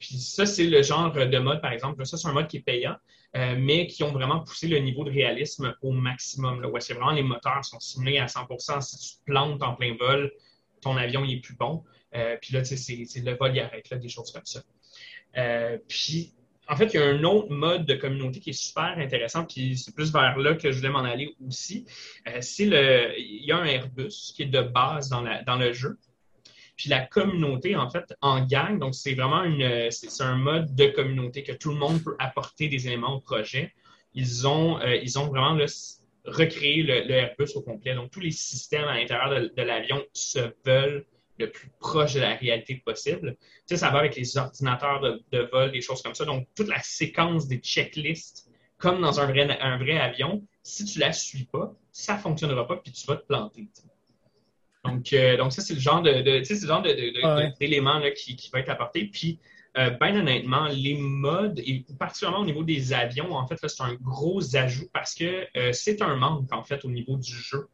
[0.00, 2.04] puis ça, c'est le genre de mode, par exemple.
[2.04, 2.96] Ça, c'est un mode qui est payant,
[3.34, 6.60] mais qui ont vraiment poussé le niveau de réalisme au maximum.
[6.60, 10.30] Là, vraiment les moteurs sont simulés à 100% Si tu te plantes en plein vol,
[10.82, 11.82] ton avion il est plus bon.
[12.40, 14.62] puis là, c'est le vol, il arrête, là, des choses comme ça.
[15.88, 16.34] puis
[16.68, 19.76] en fait, il y a un autre mode de communauté qui est super intéressant, puis
[19.76, 21.84] c'est plus vers là que je voulais m'en aller aussi.
[22.28, 25.98] Euh, c'est le, il y a un Airbus qui est de base dans le jeu.
[26.82, 30.86] Puis la communauté, en fait, en gang, donc c'est vraiment une, c'est, un mode de
[30.86, 33.72] communauté que tout le monde peut apporter des éléments au projet.
[34.14, 35.56] Ils ont, euh, ils ont vraiment
[36.24, 37.94] recréé le, Airbus au complet.
[37.94, 41.06] Donc tous les systèmes à l'intérieur de l'avion se veulent
[41.38, 43.36] le plus proche de la réalité possible.
[43.66, 46.24] Sais, ça va avec les ordinateurs de, vol, des choses comme ça.
[46.24, 50.98] Donc, toute la séquence des checklists, comme dans un vrai, un vrai avion, si tu
[50.98, 53.68] la suis pas, ça ne fonctionnera pas, puis tu vas te planter.
[54.84, 59.04] Donc, euh, donc, ça, c'est le genre de, de d'éléments qui, qui va être apporté.
[59.04, 59.38] Puis,
[59.78, 63.94] euh, bien honnêtement, les modes, et particulièrement au niveau des avions, en fait, c'est un
[63.94, 67.68] gros ajout parce que euh, c'est un manque, en fait, au niveau du jeu.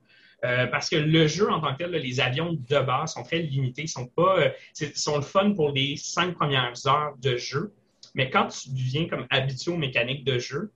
[0.45, 3.41] Euh, parce que le jeu en tant que tel, les avions de base sont très
[3.41, 4.51] limités, sont pas, euh,
[4.95, 7.73] sont le fun pour les cinq premières heures de jeu.
[8.15, 10.71] Mais quand tu deviens comme habitué aux mécaniques de jeu,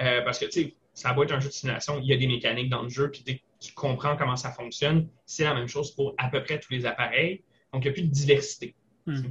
[0.00, 2.16] euh, parce que tu sais, ça va être un jeu de simulation, il y a
[2.16, 5.94] des mécaniques dans le jeu, puis tu comprends comment ça fonctionne, c'est la même chose
[5.94, 7.42] pour à peu près tous les appareils.
[7.72, 8.74] Donc, il n'y a plus de diversité.
[9.06, 9.22] Hmm.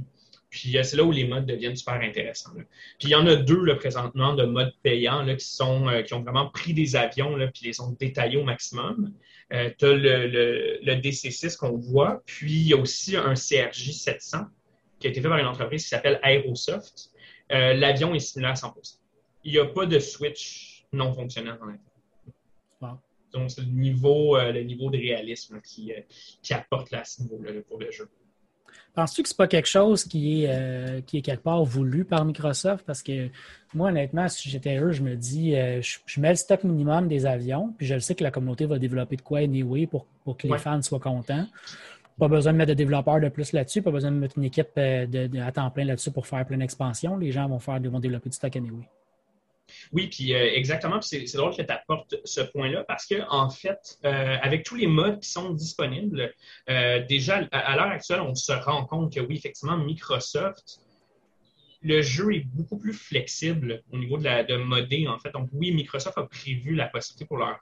[0.50, 2.52] Puis c'est là où les modes deviennent super intéressants.
[2.98, 6.14] Puis il y en a deux là, présentement de modes payants là, qui, sont, qui
[6.14, 9.12] ont vraiment pris des avions là, puis les ont détaillés au maximum.
[9.52, 14.46] Euh, tu as le, DC6 qu'on voit, puis il y a aussi un CRJ 700
[14.98, 17.10] qui a été fait par une entreprise qui s'appelle Aerosoft.
[17.52, 18.98] Euh, l'avion est similaire à 100%
[19.44, 22.98] Il n'y a pas de switch non fonctionnel dans l'intérieur.
[23.32, 25.92] Donc, c'est le niveau, euh, le niveau de réalisme qui,
[26.42, 28.08] qui apporte là, à ce niveau-là pour le jeu.
[28.98, 32.04] Penses-tu que ce n'est pas quelque chose qui est, euh, qui est quelque part voulu
[32.04, 32.84] par Microsoft?
[32.84, 33.28] Parce que
[33.72, 37.24] moi, honnêtement, si j'étais eux, je me dis, euh, je, mets le stock minimum des
[37.24, 40.36] avions, puis je le sais que la communauté va développer de quoi anyway pour, pour
[40.36, 41.46] que les fans soient contents.
[42.18, 44.70] Pas besoin de mettre de développeurs de plus là-dessus, pas besoin de mettre une équipe
[44.78, 47.16] euh, de, à temps plein là-dessus pour faire plein d'expansion.
[47.16, 48.88] Les gens vont, faire, vont développer du stock anyway.
[49.92, 51.00] Oui, puis euh, exactement.
[51.00, 54.86] c'est drôle que tu apportes ce point-là parce que, en fait, euh, avec tous les
[54.86, 56.32] modes qui sont disponibles,
[56.68, 60.80] euh, déjà, à, l'heure actuelle, on se rend compte que oui, effectivement, Microsoft,
[61.80, 65.30] le jeu est beaucoup plus flexible au niveau de, la, de en fait.
[65.30, 67.60] Donc, oui, Microsoft a prévu la possibilité pour leurs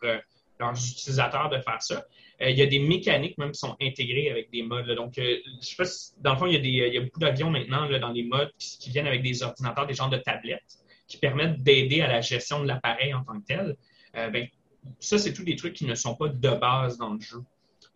[0.73, 2.07] utilisateurs de faire ça.
[2.41, 4.91] il y a des mécaniques même qui sont intégrées avec des modes.
[4.93, 7.03] Donc, je sais pas si, dans le fond, il y a, des, il y a
[7.03, 10.86] beaucoup d'avions maintenant dans les modes qui, viennent avec des ordinateurs, des genres de tablettes
[11.07, 13.77] qui permettent d'aider à la gestion de l'appareil en tant que tel,
[14.17, 14.47] euh, ben,
[15.01, 17.43] ça, c'est tous des trucs qui ne sont pas de base dans le jeu,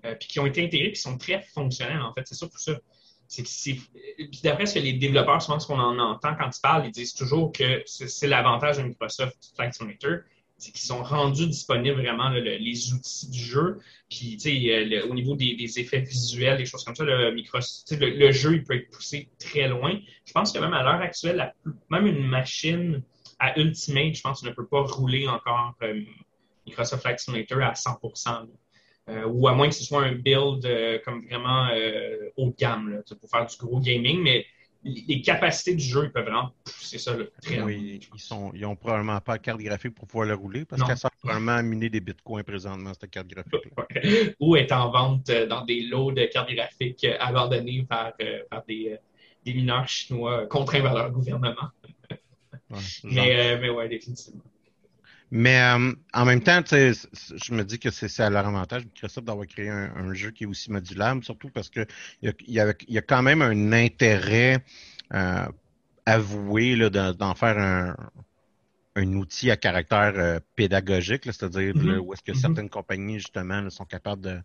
[0.05, 2.27] euh, puis qui ont été intégrés, qui sont très fonctionnels, en fait.
[2.27, 2.79] C'est surtout ça.
[3.29, 6.87] C'est Puis d'après ce que les développeurs, souvent, ce qu'on en entend quand ils parlent,
[6.87, 12.01] ils disent toujours que c'est l'avantage de Microsoft Flight Simulator, c'est qu'ils ont rendu disponibles
[12.01, 13.79] vraiment les outils du jeu.
[14.11, 14.39] Puis,
[14.71, 18.75] euh, au niveau des, effets visuels, des choses comme ça, le, le, jeu, il peut
[18.75, 19.99] être poussé très loin.
[20.27, 21.55] Je pense que même à l'heure actuelle,
[21.91, 23.03] même une machine
[23.39, 26.01] à Ultimate, je pense, ne peut pas rouler encore euh,
[26.67, 28.47] Microsoft Flight Simulator à 100%
[29.09, 30.63] euh, ou à moins que ce soit un build
[31.05, 31.71] comme vraiment
[32.37, 34.21] haut de gamme pour faire du gros gaming.
[34.21, 34.45] Mais
[34.83, 38.77] les capacités du jeu, ils peuvent vraiment pousser ça très Oui, ils, sont, ils ont
[38.77, 41.91] probablement pas de carte graphique pour pouvoir le rouler parce qu'elle sert probablement à miner
[41.91, 43.73] des bitcoins présentement, cette carte graphique.
[44.41, 48.41] Ou est en vente euh, dans des lots de cartes graphiques euh, abandonnés par, euh,
[48.51, 48.97] par des,
[49.45, 51.69] des, mineurs chinois contraints par leur gouvernement.
[53.05, 54.43] mais, mais ouais, définitivement.
[55.31, 59.47] Mais euh, en même temps, je me dis que c'est à leur avantage, Microsoft, d'avoir
[59.47, 61.87] créé un, jeu qui est aussi modulable, surtout parce qu'il
[62.23, 64.65] y, y a quand même un intérêt
[65.15, 65.47] euh,
[66.07, 67.97] avoué d'en faire un,
[69.01, 71.99] un outil à caractère euh, pédagogique, c'est-à-dire mm-hmm.
[71.99, 72.41] où est-ce que mm-hmm.
[72.41, 74.43] certaines compagnies, justement, sont capables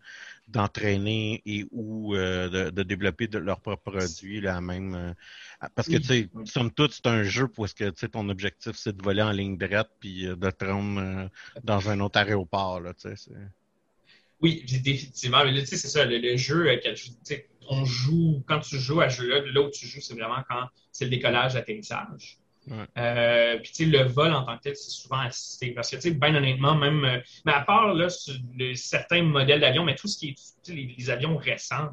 [0.48, 4.94] d'entraîner et ou euh, de, développer de leurs propres produits, là, même.
[4.94, 8.08] Euh, parce que, tu sais, somme toute, c'est un jeu où est-ce que, tu sais,
[8.08, 11.30] ton objectif, c'est de voler en ligne droite puis de te rendre
[11.62, 13.32] dans un autre aéroport, là, tu sais.
[14.40, 15.44] Oui, définitivement.
[15.44, 16.68] Mais tu sais, c'est ça, le, jeu,
[17.68, 20.68] on joue, quand tu joues à ce jeu-là, là où tu joues, c'est vraiment quand
[20.92, 22.38] c'est le décollage, l'atterrissage.
[22.98, 25.70] Euh, puis, tu sais, le vol en tant que tel, c'est souvent assisté.
[25.70, 27.04] Parce que, tu sais, bien honnêtement, même.
[27.04, 28.08] Euh, mais à part, là,
[28.74, 30.72] certains modèles d'avions, mais tout ce qui est.
[30.72, 31.90] Les, avions récents,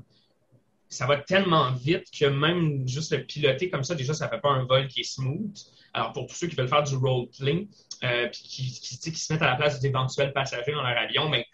[0.89, 4.39] ça va tellement vite que même juste le piloter comme ça, déjà, ça ne fait
[4.39, 5.55] pas un vol qui est smooth.
[5.93, 7.67] Alors, pour tous ceux qui veulent faire du role-play,
[8.03, 11.45] euh, puis qui, qui, se mettent à la place d'éventuels passagers dans leur avion, mais,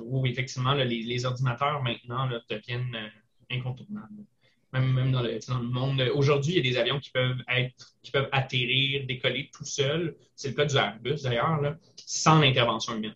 [0.00, 3.10] où effectivement, les, ordinateurs maintenant deviennent
[3.50, 4.24] incontournables
[4.72, 6.00] même, dans, le, monde.
[6.14, 10.16] Aujourd'hui, il y a des avions qui peuvent être, qui peuvent atterrir, décoller tout seuls.
[10.36, 13.14] C'est le cas du Airbus d'ailleurs, sans l'intervention humaine.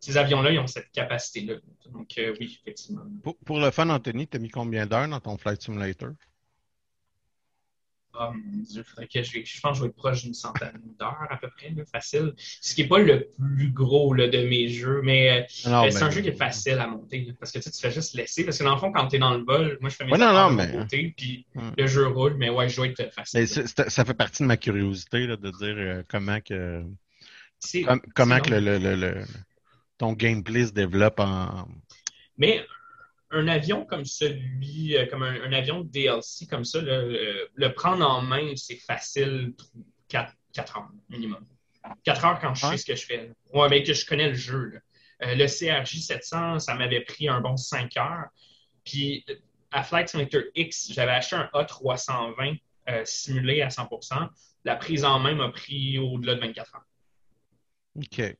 [0.00, 1.54] Ces avions-là, ils ont cette capacité-là.
[1.92, 3.02] Donc, euh, oui, effectivement.
[3.22, 6.10] Pour, pour, le fun, Anthony, tu as mis combien d'heures dans ton Flight Simulator?
[8.18, 11.36] Mon Dieu, que je, je pense que je vais être proche d'une centaine d'heures à
[11.36, 12.32] peu près, facile.
[12.36, 16.10] Ce qui n'est pas le plus gros là, de mes jeux, mais, euh, c'est un
[16.10, 17.34] jeu qui est facile à monter.
[17.38, 18.44] parce que tu, fais juste laisser.
[18.44, 20.12] Parce que dans le fond, quand tu es dans le vol, moi je fais mes
[20.12, 20.72] ouais, non, non, mais...
[20.72, 21.46] côté, puis
[21.76, 23.46] le jeu roule, mais ouais, je dois être facile.
[23.46, 26.82] ça fait partie de ma curiosité de dire euh, comment que.
[28.14, 29.24] comment que le, le, le,
[29.98, 31.68] ton gameplay se développe en.
[32.38, 32.64] Mais
[33.30, 38.22] un avion comme celui, euh, comme un, avion de DLC comme ça, le, prendre en
[38.22, 39.54] main, c'est facile
[40.08, 41.44] 4, heures minimum.
[42.04, 43.30] 4 heures quand je sais ce que je fais.
[43.52, 44.80] Ouais, mais que je connais le jeu.
[45.22, 48.26] Euh, le CRJ 700, ça m'avait pris un bon 5 heures.
[48.84, 49.24] Puis
[49.72, 54.28] à Flight Simulator X, j'avais acheté un A320 euh, simulé à 100%
[54.64, 56.86] La prise en main m'a pris au-delà de 24 heures.
[57.96, 58.36] OK.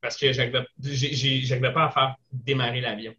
[0.00, 3.14] Parce que je n'arrivais pas à faire démarrer l'avion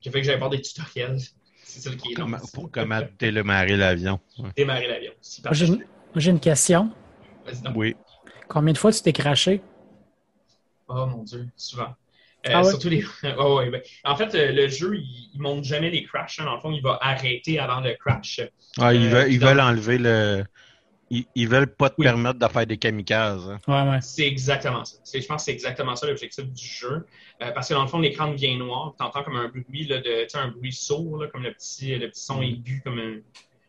[0.00, 1.18] qui fait que j'avais pas des tutoriels.
[1.64, 2.30] C'est ça qui est long.
[2.54, 4.20] Pour comment démarrer l'avion.
[4.56, 5.12] Démarrer l'avion.
[6.14, 6.90] J'ai une question.
[7.74, 7.96] Oui.
[8.48, 9.60] Combien de fois tu t'es craché?
[10.88, 11.94] Oh mon Dieu, souvent.
[12.46, 13.04] Euh, ah surtout les.
[13.38, 16.38] oh, ouais, ben, En fait, euh, le jeu, il, ne montre jamais les crashs.
[16.38, 16.44] Hein.
[16.44, 18.40] Dans le fond, il va arrêter avant le crash.
[18.78, 20.44] Ah, ils, veulent, ils veulent enlever le
[21.10, 23.48] ils, ils veulent pas te permettre de faire des kamikazes.
[23.48, 23.58] Hein.
[23.68, 23.98] Ouais, ouais.
[24.00, 24.96] C'est exactement ça.
[25.12, 27.06] Je pense que c'est exactement ça l'objectif du jeu.
[27.42, 28.94] Euh, parce que dans le fond, l'écran devient noir.
[28.98, 32.08] Tu entends comme un bruit, là, de, un bruit sourd, là, comme le petit, le
[32.08, 32.44] petit son mm.
[32.44, 33.18] aigu, comme un,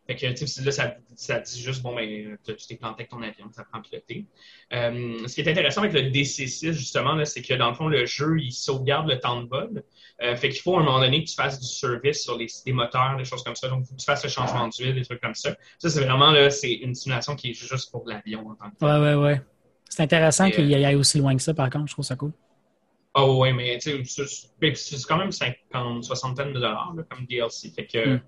[0.08, 3.52] fait que, là, ça, ça, dit juste, bon, ben, tu t'es planté avec ton avion,
[3.52, 4.26] ça prend piloter.
[4.72, 8.06] Euh, ce qui est intéressant avec le DC6, justement, c'est que dans le fond, le
[8.06, 9.84] jeu, il sauvegarde le temps de vol.
[10.22, 12.48] Euh, fait qu'il faut à un moment donné que tu fasses du service sur les,
[12.72, 13.68] moteurs, des choses comme ça.
[13.68, 15.54] Donc, faut que tu fasses le changement d'huile, des trucs comme ça.
[15.78, 18.86] Ça, c'est vraiment, là, c'est une simulation qui est juste pour l'avion en tant que
[18.86, 19.42] Ouais, ouais, ouais.
[19.90, 22.32] C'est intéressant qu'il euh, aille aussi loin que ça, par contre, je trouve ça cool.
[23.14, 27.72] Oh, ouais, mais tu sais, c'est quand même 50, soixantaine de dollars, comme DLC.
[27.72, 28.16] Fait que.
[28.16, 28.22] Mm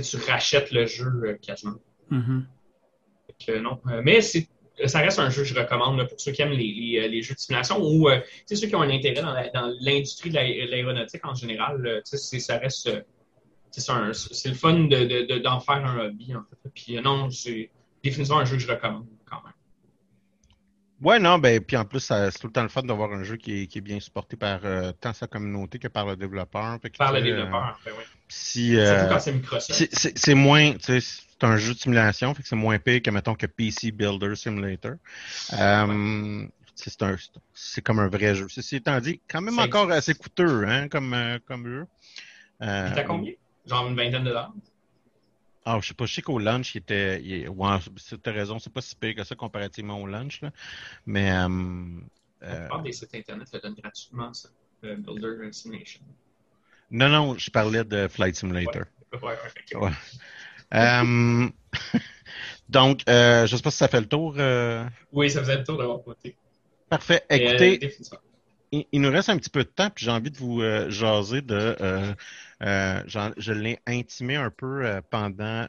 [0.00, 1.76] tu rachètes le jeu euh, quasiment.
[2.10, 3.60] Mm-hmm.
[3.60, 3.80] non.
[3.88, 7.22] Euh, mais ça reste un jeu que je recommande pour ceux qui aiment les, les,
[7.22, 10.34] jeux de simulation ou euh, ceux qui ont un intérêt dans l'industrie de
[10.70, 12.02] l'aéronautique en général.
[12.04, 12.90] ça reste.
[13.70, 16.70] c'est le fun d'en de, faire un hobby, en fait.
[16.74, 17.70] Puis non, c'est
[18.02, 19.06] définitivement un jeu que je recommande.
[21.04, 23.36] Ouais, non, ben, puis en plus, c'est tout le temps le fun d'avoir un jeu
[23.36, 24.60] qui est, qui est bien supporté par
[25.00, 26.78] tant sa communauté que par le développeur.
[26.98, 28.04] par le développeur, ben oui.
[28.28, 31.00] Si, euh, c'est moins, c'est
[31.42, 34.94] un jeu de simulation, fait que c'est moins pire que, mettons, que PC Builder Simulator.
[35.52, 36.46] Euh,
[37.54, 38.48] c'est comme un vrai jeu.
[38.48, 41.86] Ceci étant dit, quand même encore assez coûteux, hein, comme, euh, comme jeu.
[42.62, 43.32] Euh, T'as combien?
[43.66, 44.52] Genre une vingtaine de dollars?
[45.66, 47.22] Ah, je sais pas, je sais qu'au launch, il était.
[47.22, 47.78] Il, ouais,
[48.22, 50.50] t'as raison, c'est pas si pire que ça comparativement au launch, là.
[51.06, 51.30] Mais.
[51.32, 51.48] Euh,
[52.42, 54.50] euh, des sites internet le donnent gratuitement, ça.
[54.82, 56.02] Builder Simulation.
[56.90, 58.84] Non, non, je parlais de Flight Simulator.
[59.22, 59.90] Ouais.
[60.74, 61.48] Euh,
[62.68, 64.34] donc, euh, je ne sais pas si ça fait le tour.
[64.38, 64.84] Euh...
[65.12, 66.36] Oui, ça faisait le tour d'avoir poté.
[66.88, 67.24] Parfait.
[67.30, 67.96] Écoutez,
[68.92, 71.42] il, nous reste un petit peu de temps, puis j'ai envie de vous euh, jaser
[71.42, 71.76] de.
[71.80, 72.14] Euh,
[72.62, 73.02] euh,
[73.36, 75.66] je l'ai intimé un peu pendant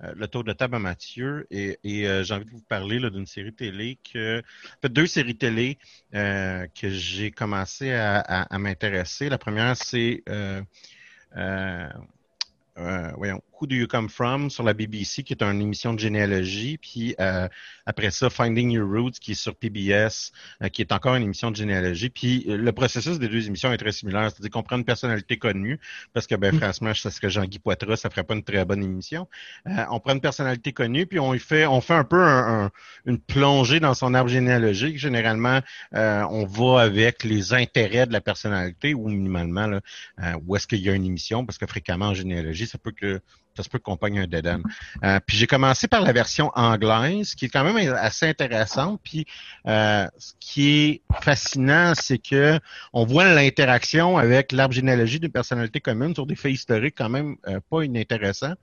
[0.00, 3.98] le tour de table à Mathieu et, j'ai envie de vous parler d'une série télé
[4.12, 4.42] que.
[4.80, 5.78] Fait, deux séries télé
[6.12, 9.28] que j'ai commencé à, m'intéresser.
[9.28, 10.22] La première, c'est.
[12.76, 16.78] voyons, Who Do You Come From sur la BBC, qui est une émission de généalogie.
[16.78, 17.48] Puis euh,
[17.86, 20.32] après ça, Finding Your Roots, qui est sur PBS,
[20.62, 22.10] euh, qui est encore une émission de généalogie.
[22.10, 24.30] Puis euh, le processus des deux émissions est très similaire.
[24.30, 25.80] C'est-à-dire qu'on prend une personnalité connue,
[26.12, 26.58] parce que ben, mm.
[26.58, 29.28] franchement, ça serait Jean-Guy Poitras, ça ferait pas une très bonne émission.
[29.66, 32.22] on prend une personnalité connue, puis on fait, on fait un peu
[33.06, 34.98] une plongée dans son arbre généalogique.
[34.98, 35.60] Généralement,
[35.92, 39.80] on va avec les intérêts de la personnalité ou minimalement là,
[40.46, 43.20] où est-ce qu'il y a une émission, parce que fréquemment en généalogie, ça peut que
[43.58, 44.62] ça se peut qu'on pogne un dead end.
[45.02, 49.00] Euh, puis j'ai commencé par la version anglaise, qui est quand même assez intéressante.
[49.02, 49.26] Puis
[49.66, 52.60] euh, ce qui est fascinant, c'est que
[52.92, 57.36] on voit l'interaction avec l'arbre généalogie d'une personnalité commune sur des faits historiques quand même
[57.48, 58.54] euh, pas inintéressants.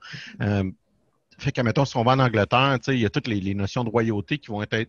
[1.38, 3.90] fait que, mettons, si on va en Angleterre, il y a toutes les, notions de
[3.90, 4.88] royauté qui vont être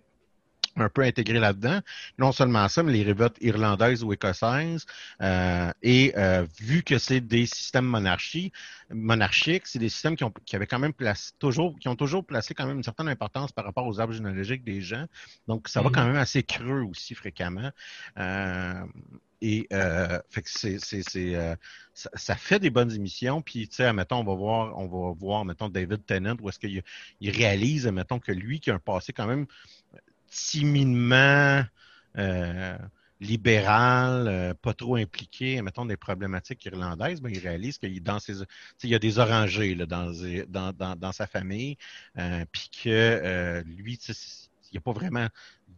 [0.77, 1.79] un peu intégré là-dedans.
[2.17, 4.85] Non seulement ça, mais les révoltes irlandaises ou écossaises.
[5.21, 8.51] Euh, et euh, vu que c'est des systèmes monarchie,
[8.89, 12.25] monarchiques, c'est des systèmes qui, ont, qui avaient quand même placé, toujours, qui ont toujours
[12.25, 15.05] placé quand même une certaine importance par rapport aux arbres généalogiques des gens.
[15.47, 16.07] Donc, ça va quand mm-hmm.
[16.07, 17.71] même assez creux aussi fréquemment.
[18.17, 18.83] Euh,
[19.41, 21.55] et euh, fait que c'est, c'est, c'est euh,
[21.93, 23.41] ça, ça, fait des bonnes émissions.
[23.41, 26.59] Puis, tu sais, mettons, on va voir, on va voir, mettons, David Tennant, où est-ce
[26.59, 26.81] qu'il
[27.19, 29.45] il réalise, mettons, que lui, qui a un passé quand même
[30.29, 31.63] timidement
[32.17, 32.77] euh,
[33.19, 38.43] libéral, euh, pas trop impliqué, mettons, des problématiques irlandaises, ben, il réalise qu'il dans ses,
[38.83, 40.11] il y a des orangers là, dans,
[40.73, 41.77] dans, dans, sa famille,
[42.17, 45.27] euh, puis que lui, il n'y a pas vraiment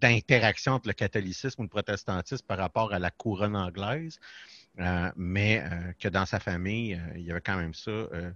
[0.02, 4.20] d'interaction entre le catholicisme ou le protestantisme par rapport à la couronne anglaise,
[5.16, 5.64] mais
[6.00, 8.32] que dans sa famille, il y avait quand même ça euh,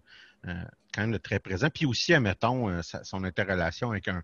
[0.94, 1.70] quand même très présent.
[1.74, 4.22] Puis aussi, admettons, euh, son interrelation avec un,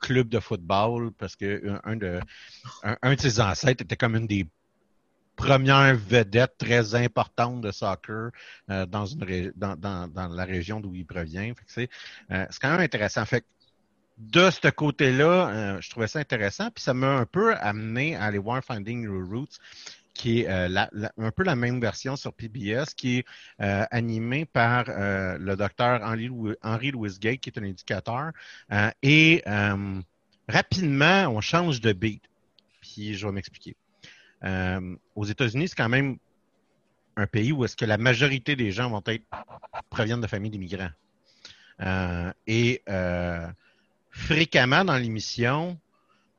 [0.00, 2.20] club de football, parce que un, de,
[2.82, 4.46] un, de ses ancêtres était comme une des
[5.36, 8.30] premières vedettes très importantes de soccer
[8.70, 9.06] euh, dans,
[10.30, 11.52] la région d'où il provient.
[11.66, 11.88] c'est
[12.60, 13.24] quand même intéressant.
[13.24, 13.44] Fait
[14.18, 16.70] de ce côté-là, je trouvais ça intéressant.
[16.70, 19.58] Puis ça m'a un peu amené à aller voir Finding Your Roots
[20.14, 20.86] qui est euh,
[21.18, 23.24] un peu la même version sur PBS, qui est
[23.60, 28.32] euh, animée par euh, le docteur Henry, Louis Gate, qui est un éducateur.
[29.02, 29.42] et
[30.48, 32.22] rapidement, on change de beat.
[32.80, 33.76] Puis je vais m'expliquer.
[35.14, 36.18] aux États-Unis, c'est quand même
[37.16, 39.24] un pays où est-ce que la majorité des gens vont être
[39.90, 40.90] proviennent de familles d'immigrants.
[42.46, 42.82] et
[44.10, 45.78] fréquemment dans l'émission,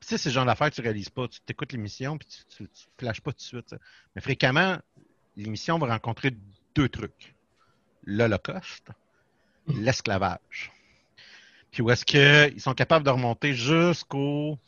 [0.04, 1.28] sais, c'est le genre d'affaires que tu réalises pas.
[1.28, 3.74] Tu t'écoutes l'émission puis tu, ne flashes pas tout de suite.
[4.14, 4.78] Mais fréquemment,
[5.36, 6.34] l'émission va rencontrer
[6.74, 7.34] deux trucs.
[8.04, 8.90] L'Holocauste,
[9.68, 10.72] l'esclavage.
[11.70, 14.58] Puis où est-ce qu'ils sont capables de remonter jusqu'au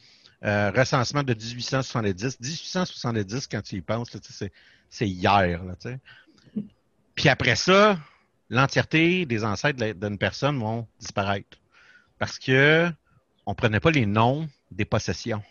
[0.45, 2.41] euh, recensement de 1870.
[2.41, 4.09] 1870, quand tu y penses,
[4.91, 5.61] c'est hier.
[7.15, 7.99] Puis après ça,
[8.51, 11.59] l'entièreté des ancêtres d'une personne vont disparaître.
[12.19, 12.91] Parce que
[13.47, 15.43] on prenait pas les noms des possessions.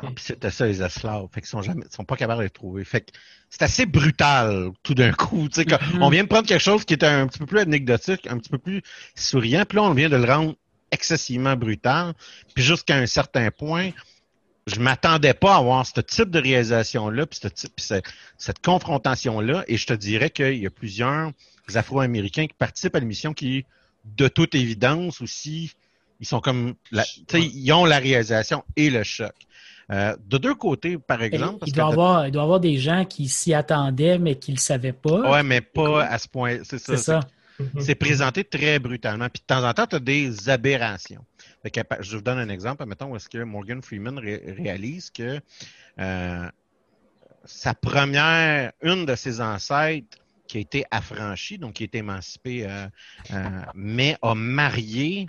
[0.00, 1.28] Puis c'était ça, les esclaves.
[1.32, 2.84] Fait qu'ils sont jamais, sont pas capables de les trouver.
[2.84, 3.12] Fait que
[3.50, 5.48] c'est assez brutal, tout d'un coup.
[5.48, 6.02] Tu sais, mm-hmm.
[6.02, 8.50] On vient de prendre quelque chose qui était un petit peu plus anecdotique, un petit
[8.50, 8.82] peu plus
[9.14, 10.54] souriant, puis là, on vient de le rendre
[10.90, 12.14] excessivement brutal.
[12.54, 13.90] Puis jusqu'à un certain point,
[14.66, 18.04] je m'attendais pas à avoir ce type de réalisation-là, puis, cette,
[18.38, 19.64] cette confrontation-là.
[19.68, 21.30] Et je te dirais qu'il y a plusieurs
[21.74, 23.64] Afro-Américains qui participent à l'émission qui,
[24.04, 25.72] de toute évidence, aussi
[26.20, 27.04] ils sont comme, la,
[27.34, 29.34] ils ont la réalisation et le choc.
[29.90, 31.64] Euh, de deux côtés, par exemple.
[31.66, 34.56] il, doit avoir, il doit y avoir des gens qui s'y attendaient, mais qui ne
[34.56, 35.30] le savaient pas.
[35.30, 36.58] Oui, mais pas à ce point.
[36.62, 36.96] C'est ça.
[36.96, 39.28] C'est C'est présenté très brutalement.
[39.28, 41.24] Puis de temps en temps, tu as des aberrations.
[42.00, 42.86] je vous donne un exemple.
[42.86, 45.40] Mettons, où est-ce que Morgan Freeman réalise que
[45.98, 46.48] euh,
[47.44, 52.66] sa première, une de ses ancêtres qui a été affranchie, donc qui a été émancipée,
[52.66, 52.86] euh,
[53.74, 55.26] mais a marié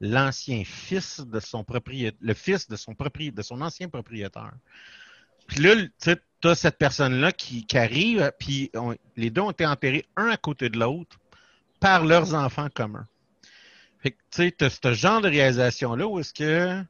[0.00, 4.52] l'ancien fils de son propriétaire, le fils de son ancien propriétaire.
[5.46, 8.70] Puis là, tu as cette personne-là qui, arrive, puis
[9.16, 11.18] les deux ont été enterrés un à côté de l'autre
[11.80, 13.06] par leurs enfants communs.
[14.00, 16.82] Fait que, tu sais, tu as ce genre de réalisation-là où est-ce que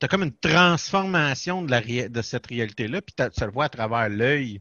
[0.00, 4.60] tu as comme une transformation de, cette réalité-là, puis tu le vois à travers l'œil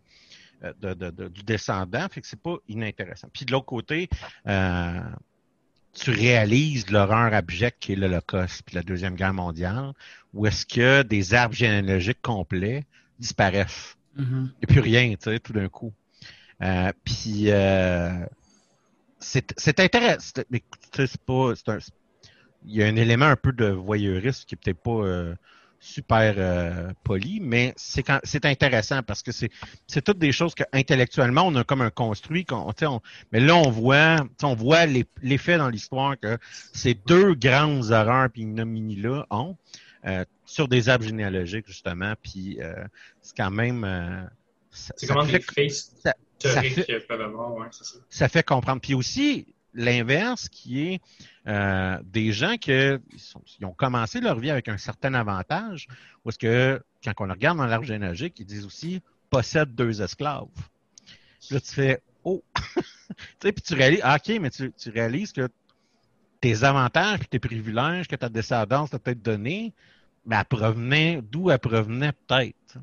[0.63, 3.27] euh, du descendant, fait que c'est pas inintéressant.
[3.33, 4.09] Puis de l'autre côté,
[4.47, 5.01] euh,
[5.93, 9.93] tu réalises l'horreur abjecte qui est l'Holocauste puis la Deuxième Guerre mondiale,
[10.33, 12.85] où est-ce que des arbres généalogiques complets
[13.19, 13.95] disparaissent?
[14.17, 14.23] Mm-hmm.
[14.25, 15.93] Il n'y a plus rien, tu sais, tout d'un coup.
[16.61, 18.25] Euh, puis euh,
[19.19, 20.41] c'est intéressant.
[20.93, 21.53] C'est pas.
[21.67, 21.77] Un,
[22.65, 25.35] il y a un élément un peu de voyeurisme qui est peut-être pas euh,
[25.83, 29.49] super euh, poli, mais c'est quand c'est intéressant parce que c'est
[29.85, 32.45] c'est toutes des choses que intellectuellement on a comme un construit.
[32.45, 33.01] qu'on on,
[33.33, 36.37] mais là on voit on voit l'effet dans l'histoire que
[36.71, 39.57] ces deux grandes horreurs puis ignominies là ont
[40.05, 42.13] euh, sur des arbres généalogiques justement.
[42.23, 42.73] Puis euh,
[43.21, 44.23] c'est quand même euh,
[44.71, 47.97] c'est comment des faces ça, ça fait, peuvent avoir, ouais, ça.
[48.09, 48.81] ça fait comprendre.
[48.81, 51.01] Puis aussi l'inverse qui est
[51.47, 52.99] euh, des gens qui
[53.63, 55.87] ont commencé leur vie avec un certain avantage,
[56.23, 60.47] ou est-ce que quand on regarde dans l'arbre généalogique, ils disent aussi possède deux esclaves.
[61.49, 62.43] Là, tu fais Oh!
[62.55, 62.83] tu
[63.41, 65.49] sais, puis tu réalises, ah, OK, mais tu, réalises que
[66.39, 69.73] tes avantages tes privilèges que ta descendance t'a peut-être donné,
[70.25, 72.77] mais elle provenait, d'où elle provenait peut-être.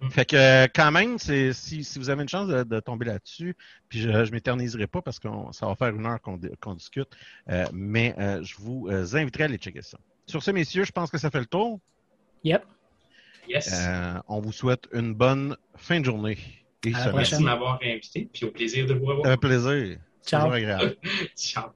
[0.00, 0.10] Mm.
[0.10, 3.56] Fait que quand même, c'est si, si vous avez une chance de, tomber là-dessus,
[3.88, 7.08] puis je ne m'éterniserai pas parce que ça va faire une heure qu'on discute,
[7.48, 9.98] euh, mais euh, je vous euh, inviterai à aller checker ça.
[10.26, 11.80] Sur ce, messieurs, je pense que ça fait le tour.
[12.44, 12.64] Yep.
[13.48, 13.74] Yes.
[14.28, 16.36] on vous souhaite une bonne fin de journée.
[16.84, 19.26] Et Merci de m'avoir invité, puis au plaisir de vous revoir.
[19.26, 19.98] Un plaisir.
[20.24, 20.50] Ciao.
[20.50, 20.96] agréable.
[21.36, 21.70] Ciao.